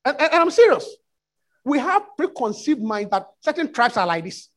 [0.04, 0.96] And, and, and I'm serious
[1.64, 4.50] we have preconceived mind that certain tribes are like this.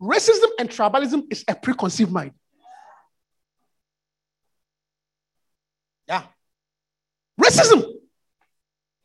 [0.00, 2.32] Racism and tribalism is a preconceived mind.
[6.08, 6.22] Yeah.
[7.40, 7.84] Racism.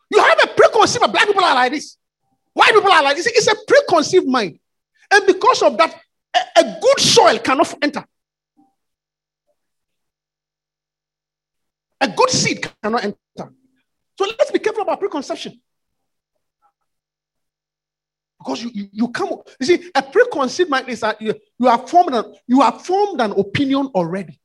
[0.10, 1.12] You have a preconceived.
[1.12, 1.98] Black people are like this.
[2.54, 3.28] White people are like this.
[3.28, 4.60] It's a preconceived mind.
[5.12, 6.00] And because of that,
[6.34, 8.06] a, a good soil cannot enter.
[12.00, 13.18] A good seed cannot enter.
[13.38, 15.60] So let's be careful about preconception.
[18.46, 21.90] Because you, you, you come, you see, a preconceived mind is that you, you have
[21.90, 24.40] formed an, you have formed an opinion already.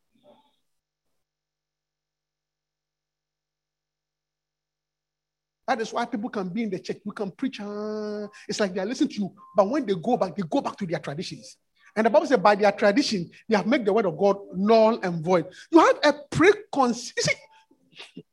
[5.69, 6.97] That is why people can be in the church.
[7.05, 7.61] You can preach.
[7.61, 9.35] Uh, it's like they are listening to you.
[9.55, 11.59] But when they go back, they go back to their traditions.
[11.95, 14.99] And the Bible says, by their tradition, they have made the word of God null
[15.03, 15.47] and void.
[15.71, 18.25] You have a preconceived, you see,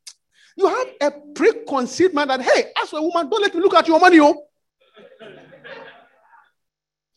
[0.56, 3.88] you have a preconceived mind that, hey, as a woman, don't let me look at
[3.88, 4.47] your money, oh.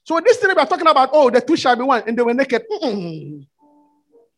[0.05, 2.23] So this thing we are talking about, oh, the two shall be one, and they
[2.23, 2.63] were naked.
[2.71, 3.47] Mm-mm.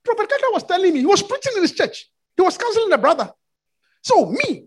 [0.04, 2.10] Prophet Kaka was telling me, he was preaching in his church.
[2.36, 3.32] He was counseling the brother.
[4.02, 4.66] So me,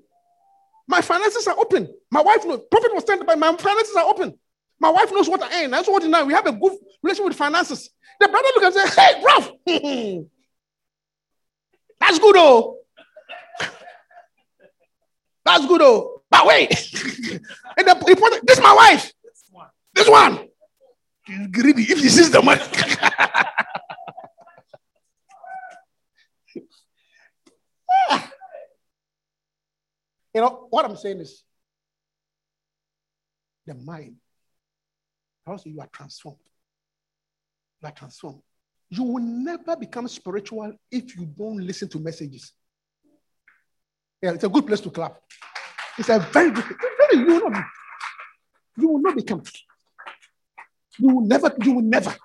[0.87, 1.93] my finances are open.
[2.09, 2.61] My wife knows.
[2.71, 4.37] Prophet was telling me, my finances are open.
[4.79, 5.71] My wife knows what I earn.
[5.71, 7.89] That's what now we have a good relationship with finances.
[8.19, 9.59] The brother look and say, hey, bro,
[11.99, 12.77] that's good, oh.
[15.45, 16.21] That's good, oh.
[16.29, 16.69] But wait.
[17.77, 19.11] and the, this is my wife.
[19.93, 20.49] This one.
[21.25, 22.61] Greedy if he sees the money.
[30.33, 31.43] you know, what I'm saying is
[33.65, 34.17] the mind.
[35.47, 36.37] Also, you are transformed.
[37.81, 38.41] You are transformed.
[38.89, 42.51] You will never become spiritual if you don't listen to messages.
[44.21, 45.17] Yeah, it's a good place to clap.
[45.97, 46.65] It's a very good.
[47.13, 47.65] You will not,
[48.77, 49.41] you will not become.
[50.97, 52.15] You will never, you will never.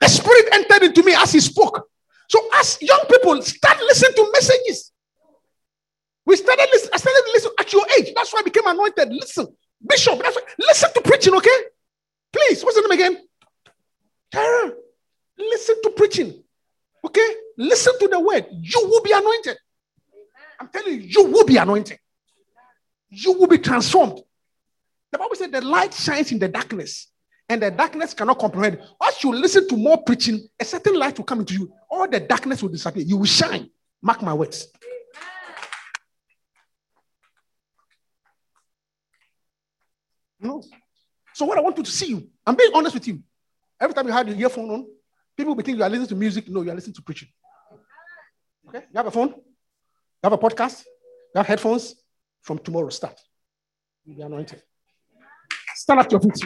[0.00, 1.88] The Spirit entered into me as He spoke.
[2.28, 4.92] So, as young people, start listening to messages.
[6.24, 8.12] We started listening, I started listening at your age.
[8.14, 9.12] That's why I became anointed.
[9.12, 9.48] Listen,
[9.86, 11.58] Bishop, that's why, listen to preaching, okay?
[12.32, 13.22] Please, what's the name again?
[14.30, 14.72] Tara.
[15.38, 16.42] Listen to preaching.
[17.04, 17.34] Okay?
[17.58, 18.46] Listen to the word.
[18.50, 19.56] You will be anointed.
[20.58, 21.98] I'm telling you, you will be anointed.
[23.10, 24.20] You will be transformed.
[25.12, 27.08] The Bible said the light shines in the darkness,
[27.48, 28.80] and the darkness cannot comprehend.
[29.02, 31.72] As you listen to more preaching, a certain light will come into you.
[31.90, 33.02] All the darkness will disappear.
[33.02, 33.68] You will shine.
[34.00, 34.68] Mark my words.
[40.40, 40.62] No.
[41.34, 43.22] So what I want you to see you, I'm being honest with you.
[43.80, 44.86] Every time you have your earphone on,
[45.36, 46.48] people will think you are listening to music.
[46.48, 47.28] No, you are listening to preaching.
[48.68, 48.86] Okay?
[48.90, 49.28] You have a phone?
[49.28, 50.84] You have a podcast?
[51.34, 51.94] You have headphones?
[52.40, 53.20] From tomorrow, start.
[54.04, 54.62] You'll be anointed.
[55.74, 56.44] Stand up your feet.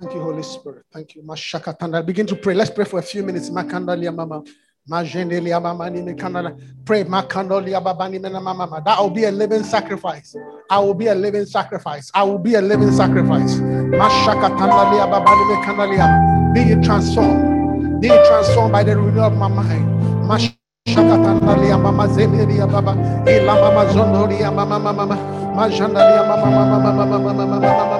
[0.00, 0.84] Thank you, Holy Spirit.
[0.92, 1.22] Thank you.
[1.22, 2.04] Mashakatanda.
[2.04, 2.54] Begin to pray.
[2.54, 3.48] Let's pray for a few minutes.
[3.50, 4.42] Makandalia mama.
[4.90, 6.58] Majendelia mama ni mekandala.
[6.84, 7.04] Pray.
[7.04, 8.82] Makandolia babani mena mama.
[8.84, 10.36] That will be a living sacrifice.
[10.70, 12.10] I will be a living sacrifice.
[12.14, 13.54] I will be a living sacrifice.
[13.54, 16.54] Mashakatandalia babani mekandalia.
[16.54, 18.00] Be transformed.
[18.00, 20.28] Be transformed by the renewal of my mind.
[20.28, 20.53] Mash
[20.94, 22.94] Shakatandalia mama zeneria baba
[23.26, 25.16] ila mama zondoria mama mama mama
[25.56, 27.98] majandalia mama mama mama mama mama mama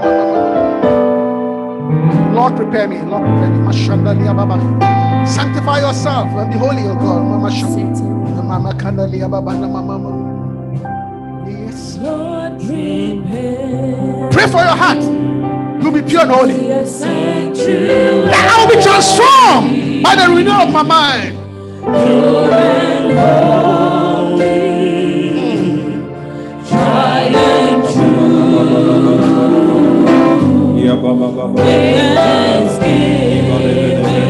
[2.35, 4.57] Lord prepare me Lord prepare me mashandalia baba
[5.27, 7.51] sanctify yourself and be holy O God mama
[8.45, 10.11] mama kandalia baba mama mama
[11.51, 11.99] Yes
[14.35, 15.03] Pray for your heart.
[15.83, 16.55] You'll be pure and holy.
[16.73, 16.83] I
[18.59, 21.44] will be transformed by the renewal of my mind.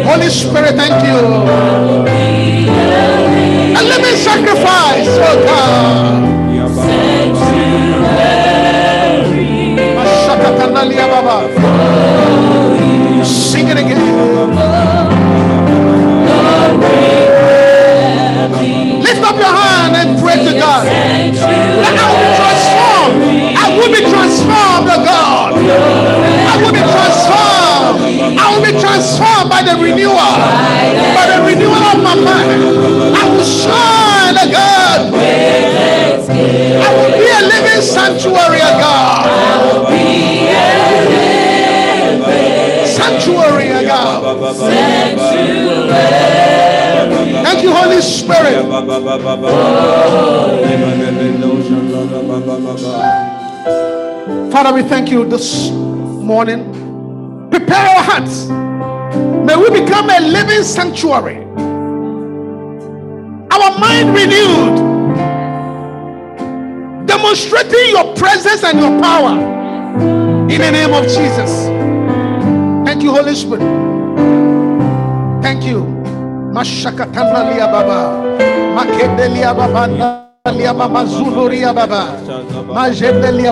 [0.04, 1.16] Holy Spirit, thank you.
[3.76, 6.34] A living sacrifice, oh God.
[9.96, 11.06] Mashakatanalia
[28.38, 30.14] I will be transformed by the renewal.
[30.16, 32.62] By the renewal of my mind.
[33.14, 35.14] I will shine, oh God.
[35.14, 39.24] I will be a living sanctuary, oh God.
[42.86, 44.22] Sanctuary, oh God.
[44.54, 45.64] Sanctuary.
[47.44, 48.54] Thank you, Holy Spirit.
[54.52, 56.73] Father, we thank you this morning.
[57.54, 58.46] Prepare our hearts.
[59.46, 61.36] May we become a living sanctuary.
[63.54, 64.74] Our mind renewed.
[67.06, 69.38] Demonstrating your presence and your power.
[70.50, 71.68] In the name of Jesus.
[72.84, 73.60] Thank you, Holy Spirit.
[75.40, 75.84] Thank you.
[76.52, 78.18] Baba.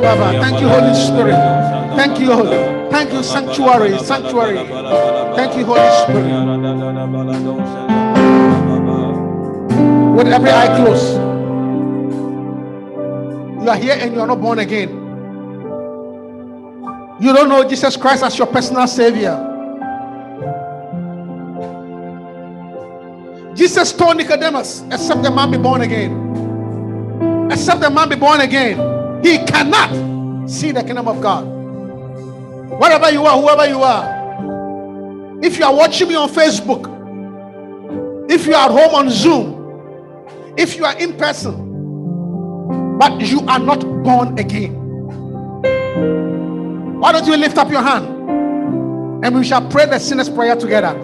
[0.01, 0.41] Baba.
[0.43, 1.37] Thank you, Holy Spirit.
[1.97, 2.82] Thank you, Holy.
[2.93, 3.99] Thank you, Sanctuary.
[3.99, 4.57] Sanctuary.
[5.35, 6.29] Thank you, Holy Spirit.
[10.15, 11.15] With every eye closed.
[13.63, 14.91] You are here and you are not born again.
[17.19, 19.49] You don't know Jesus Christ as your personal Savior.
[23.55, 27.49] Jesus told Nicodemus, except the man be born again.
[27.51, 28.77] Except the man be born again,
[29.25, 31.62] he cannot see the kingdom of God.
[32.79, 36.89] Wherever you are, whoever you are, if you are watching me on Facebook,
[38.31, 43.59] if you are at home on Zoom, if you are in person, but you are
[43.59, 44.75] not born again,
[46.99, 48.07] why don't you lift up your hand
[49.25, 50.99] and we shall pray the sinner's prayer together?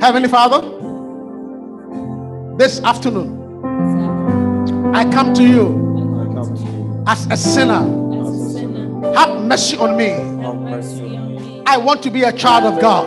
[0.00, 0.60] Heavenly Father,
[2.56, 3.39] this afternoon
[4.92, 7.80] I come to you as a sinner.
[9.14, 10.10] Have mercy on me.
[11.66, 13.06] I want to be a child of God.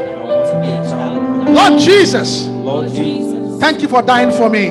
[1.49, 4.69] Lord Jesus, Lord Jesus, thank you for dying for me.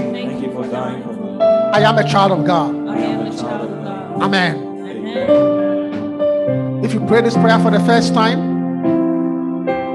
[0.52, 1.38] for dying for me.
[1.40, 2.74] I am a child of God.
[2.88, 4.22] I am a child of God.
[4.22, 4.56] Amen.
[4.56, 6.84] Amen.
[6.84, 8.40] If you pray this prayer for the first time,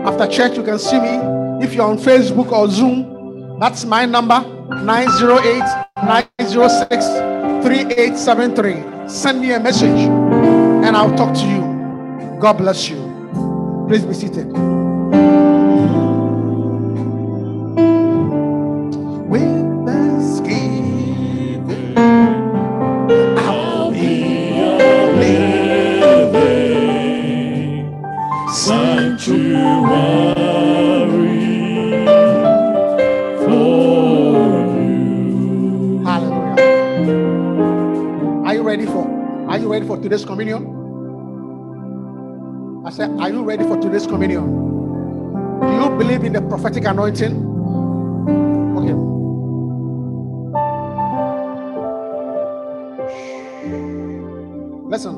[0.05, 1.17] after church, you can see me.
[1.65, 5.63] If you're on Facebook or Zoom, that's my number 908
[5.95, 7.05] 906
[7.63, 9.09] 3873.
[9.09, 11.61] Send me a message and I'll talk to you.
[12.39, 12.97] God bless you.
[13.87, 14.66] Please be seated.
[39.77, 40.65] Ready for today's communion?
[42.83, 44.45] I said, Are you ready for today's communion?
[45.61, 47.35] Do you believe in the prophetic anointing?
[48.75, 48.95] Okay.
[54.89, 55.15] Listen.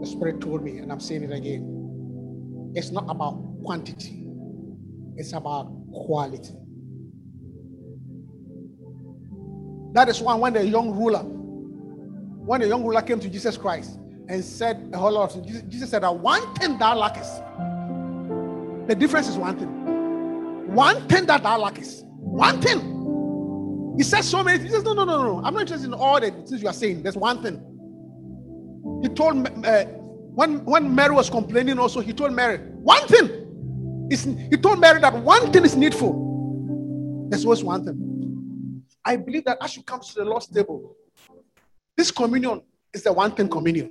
[0.00, 2.72] The Spirit told me, and I'm saying it again.
[2.74, 4.26] It's not about quantity,
[5.16, 6.54] it's about quality.
[9.92, 11.24] That is why when the young ruler,
[12.44, 13.98] when the young ruler came to Jesus Christ
[14.28, 17.42] and said a whole lot of things, Jesus- said one thing thou lackest.
[18.86, 20.74] The difference is one thing.
[20.74, 22.04] One thing that thou lackest.
[22.06, 23.94] One thing.
[23.96, 24.70] He said so many things.
[24.70, 25.36] He says, No, no, no, no.
[25.44, 27.02] I'm not interested in all the things you are saying.
[27.02, 27.62] There's one thing.
[29.02, 29.84] He told uh,
[30.34, 34.08] when when Mary was complaining, also he told Mary one thing.
[34.50, 37.26] He told Mary that one thing is needful.
[37.30, 38.82] There's always one thing.
[39.04, 40.96] I believe that as you come to the Lord's table,
[41.96, 42.62] this communion
[42.92, 43.90] is the one thing communion.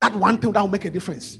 [0.00, 1.38] That one thing that will make a difference.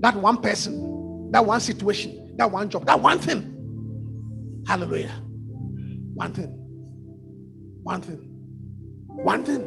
[0.00, 4.62] That one person, that one situation, that one job, that one thing.
[4.66, 5.14] Hallelujah.
[6.14, 6.54] One thing.
[7.82, 8.18] One thing.
[9.06, 9.62] One thing.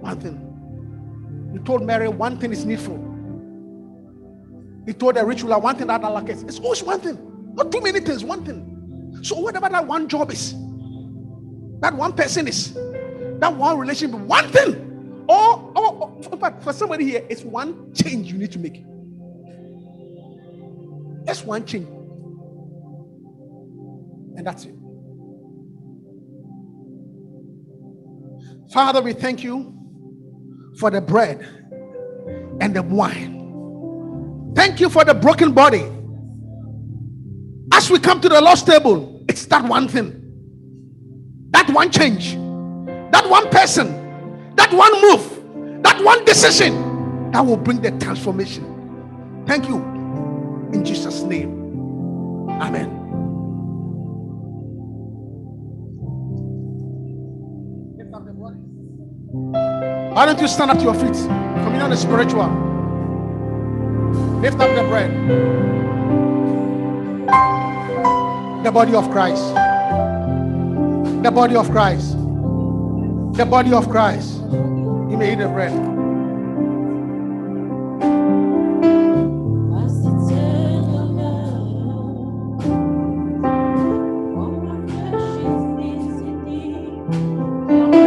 [0.00, 1.50] One thing.
[1.52, 3.02] You told Mary one thing is needful.
[4.86, 6.42] He told the rich ruler one thing that Allah lacks.
[6.42, 7.18] It's always one thing.
[7.54, 9.18] Not too many things, one thing.
[9.22, 10.54] So whatever that one job is,
[11.80, 12.74] that one person is,
[13.38, 15.24] that one relationship, one thing.
[15.28, 18.84] Or, or, or for, for somebody here, it's one change you need to make.
[21.24, 21.88] That's one change.
[24.36, 24.74] And that's it.
[28.72, 29.74] Father, we thank you
[30.78, 31.40] for the bread
[32.60, 34.52] and the wine.
[34.54, 35.84] Thank you for the broken body.
[37.72, 40.25] As we come to the Lord's table, it's that one thing,
[41.56, 42.34] that one change,
[43.12, 43.88] that one person,
[44.56, 48.62] that one move, that one decision that will bring the transformation.
[49.46, 49.76] Thank you.
[50.74, 52.50] In Jesus' name.
[52.60, 52.90] Amen.
[60.12, 61.14] Why don't you stand up to your feet?
[61.14, 62.48] Communion is spiritual.
[64.42, 65.10] Lift up the bread.
[68.62, 69.75] The body of Christ.
[71.26, 72.12] The body of Christ.
[73.36, 74.36] The body of Christ.
[74.38, 75.72] You may eat the bread.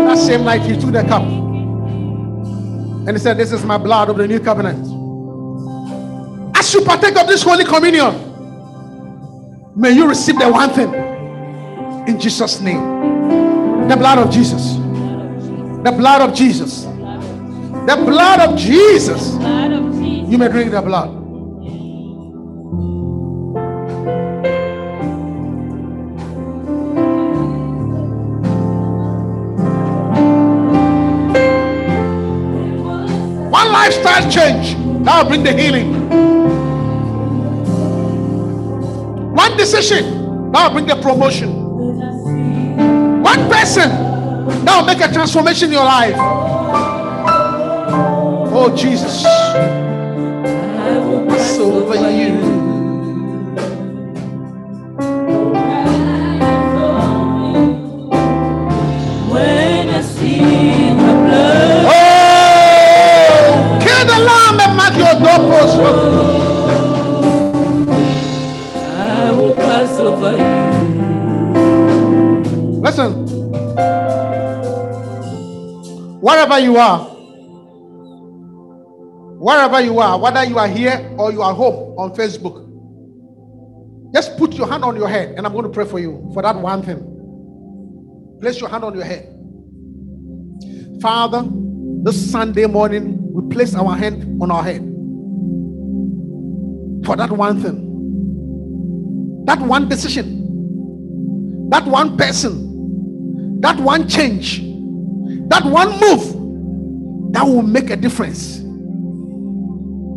[0.08, 1.24] That same night he took the cup.
[1.24, 4.80] And he said, This is my blood of the new covenant.
[6.56, 8.16] As you partake of this holy communion,
[9.76, 10.94] may you receive the one thing
[12.08, 13.09] in Jesus' name.
[13.90, 14.76] The blood of Jesus.
[15.84, 16.84] The blood of Jesus.
[16.84, 19.34] The blood of Jesus.
[19.34, 21.10] You may drink the blood.
[33.50, 36.10] One lifestyle change that will bring the healing.
[39.34, 41.59] One decision that will bring the promotion.
[43.50, 43.90] Person
[44.66, 46.16] that will make a transformation in your life.
[48.52, 49.24] Oh, Jesus.
[49.24, 52.60] Pass over you.
[59.92, 60.02] I
[61.92, 66.39] Oh, kill the lamb and mark your doorpost.
[76.22, 77.00] Wherever you are,
[79.40, 82.66] wherever you are, whether you are here or you are home on Facebook,
[84.14, 86.42] just put your hand on your head and I'm going to pray for you for
[86.42, 88.38] that one thing.
[88.42, 89.34] Place your hand on your head.
[91.02, 91.48] Father,
[92.04, 94.82] this Sunday morning, we place our hand on our head
[97.06, 104.69] for that one thing, that one decision, that one person, that one change,
[105.50, 108.60] that one move that will make a difference.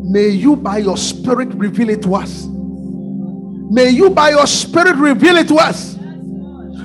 [0.04, 2.46] May you, by your spirit, reveal it to us.
[2.48, 5.96] May you, by your spirit, reveal it to us.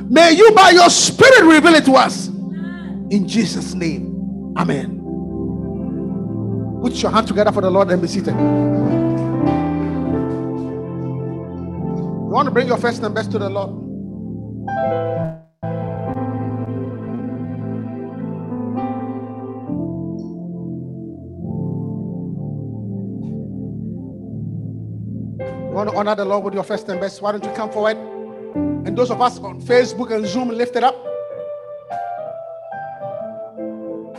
[0.10, 2.28] May you, by your spirit, reveal it to us.
[2.28, 4.54] In Jesus' name.
[4.58, 5.18] Amen.
[6.82, 8.34] Put your hand together for the Lord and be seated.
[8.36, 8.68] You
[12.34, 13.98] want to bring your first and best to the Lord?
[25.78, 27.22] Want to honor the Lord with your first and best?
[27.22, 27.98] Why don't you come forward?
[28.88, 30.96] And those of us on Facebook and Zoom, lift it up.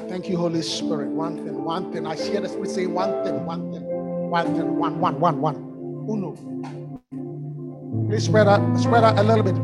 [0.08, 1.08] Thank you, Holy Spirit.
[1.08, 2.06] One thing, one thing.
[2.06, 5.56] I hear the Spirit saying one thing, one thing, one thing, one, one, one, one.
[6.08, 6.36] Uno.
[8.08, 9.56] Please spread out, spread out a little bit.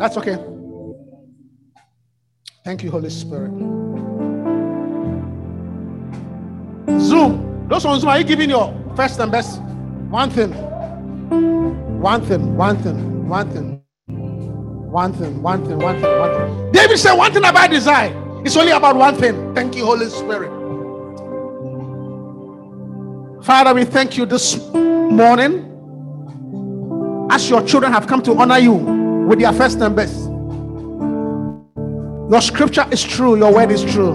[0.00, 0.55] That's okay.
[2.66, 3.52] Thank you, Holy Spirit.
[6.98, 7.68] Zoom.
[7.68, 9.60] Those on Zoom, are you giving your first and best?
[10.10, 10.50] One thing.
[12.00, 13.82] One thing, one thing, one thing.
[14.08, 16.72] One thing, one thing, one thing, one thing.
[16.72, 18.12] David said one thing about desire.
[18.44, 19.54] It's only about one thing.
[19.54, 20.50] Thank you, Holy Spirit.
[23.44, 25.62] Father, we thank you this morning
[27.30, 30.25] as your children have come to honor you with their first and best.
[32.28, 34.14] Your scripture is true, your word is true.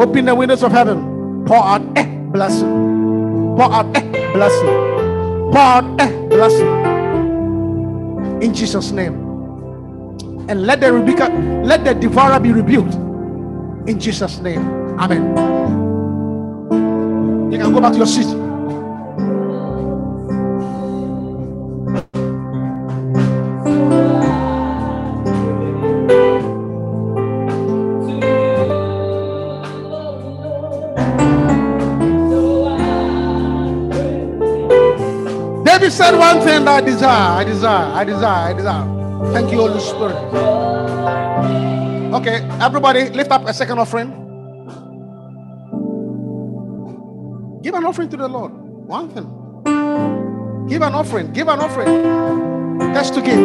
[0.00, 1.44] Open the windows of heaven.
[1.46, 2.68] Pour out a blessing.
[3.56, 4.00] Pour out a
[4.32, 4.66] blessing.
[5.52, 6.66] Pour out a blessing.
[8.42, 9.14] In Jesus' name.
[10.48, 11.28] And let the Rebecca,
[11.64, 12.94] let the devourer be rebuked.
[13.86, 14.68] In Jesus' name.
[14.98, 15.22] Amen.
[17.52, 18.41] You can go back to your seat.
[36.18, 39.32] One thing I desire, I desire, I desire, I desire.
[39.32, 40.16] Thank you, Holy Spirit.
[42.14, 44.10] Okay, everybody, lift up a second offering.
[47.62, 48.52] Give an offering to the Lord.
[48.52, 49.26] One thing.
[50.68, 51.32] Give an offering.
[51.32, 52.78] Give an offering.
[52.92, 53.38] That's to give.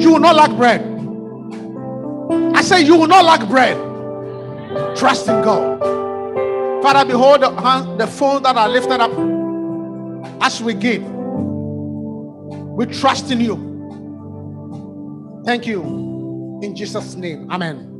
[0.00, 0.82] You will not lack bread.
[2.54, 3.85] I say you will not lack bread.
[4.96, 5.80] Trust in God.
[6.82, 9.10] Father, behold the, hand, the phone that are lifted up
[10.42, 11.02] as we give.
[11.02, 13.56] We trust in you.
[15.44, 15.82] Thank you.
[16.62, 17.50] In Jesus' name.
[17.50, 17.92] Amen.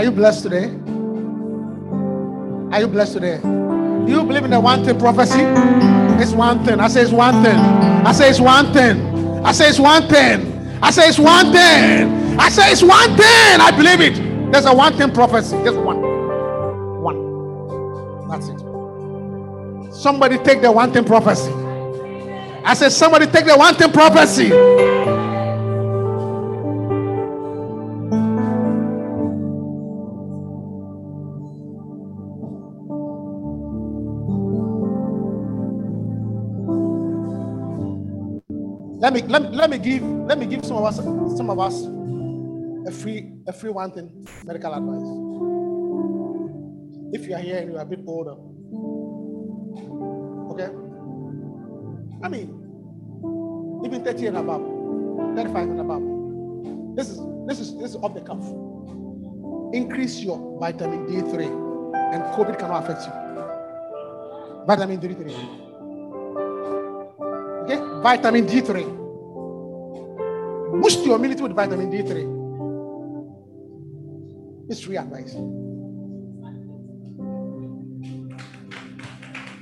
[0.00, 0.64] Are you blessed today?
[2.74, 3.38] Are you blessed today?
[3.42, 5.42] Do you believe in the one thing prophecy?
[6.22, 6.80] It's one thing.
[6.80, 7.58] I say it's one thing.
[7.58, 9.44] I say it's one thing.
[9.44, 10.78] I say it's one thing.
[10.82, 12.40] I say it's one thing.
[12.40, 13.60] I say it's one thing.
[13.60, 14.50] I believe it.
[14.50, 15.62] There's a one thing prophecy.
[15.64, 16.00] Just one.
[17.02, 18.26] One.
[18.30, 18.58] That's it.
[19.94, 21.52] Somebody take the one thing prophecy.
[22.64, 24.48] I said, somebody take the one thing prophecy.
[39.10, 40.98] Let me let me let me give let me give some of us
[41.36, 41.82] some of us
[42.86, 44.06] a free a free one thing
[44.44, 45.02] medical advice.
[47.12, 48.38] If you are here and you are a bit older,
[50.54, 50.70] okay?
[52.22, 52.54] I mean,
[53.84, 54.62] even 30 and above,
[55.34, 56.94] 35 and above.
[56.94, 57.18] This is
[57.48, 58.46] this is this is off the cuff.
[59.74, 61.50] Increase your vitamin D3,
[62.14, 63.12] and COVID cannot affect you.
[64.68, 65.34] Vitamin D3.
[67.64, 67.78] Okay?
[68.02, 68.99] Vitamin D3.
[70.72, 72.38] Boost your immunity with vitamin D3.
[74.70, 75.34] It's free advice.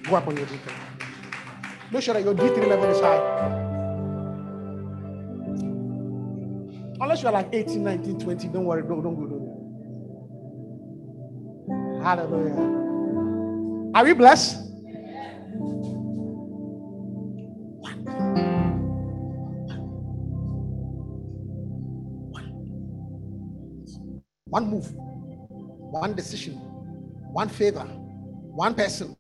[0.09, 0.73] Go up on your D3.
[1.91, 3.67] Make sure that your D3 level is high.
[7.01, 9.39] Unless you're like 18, 19, 20, don't worry, don't, don't go do
[12.01, 12.05] that.
[12.05, 12.55] Hallelujah.
[13.95, 14.69] Are we blessed?
[24.51, 26.55] One move, one decision,
[27.33, 29.15] one favor, one person,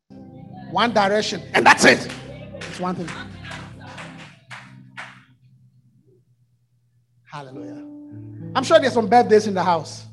[0.70, 2.08] one direction, and that's it.
[2.54, 3.08] It's one thing.
[7.30, 7.84] Hallelujah.
[8.54, 10.06] I'm sure there's some birthdays in the house.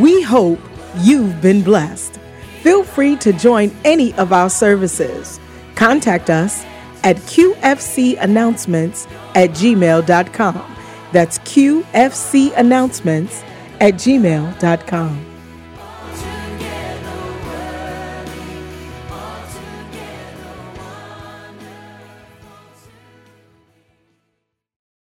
[0.00, 0.60] We hope
[1.00, 2.18] you've been blessed.
[2.62, 5.40] Feel free to join any of our services.
[5.74, 6.64] Contact us
[7.04, 10.76] at qfcannouncements at gmail.com.
[11.12, 13.42] That's qfcannouncements
[13.80, 15.31] at gmail.com.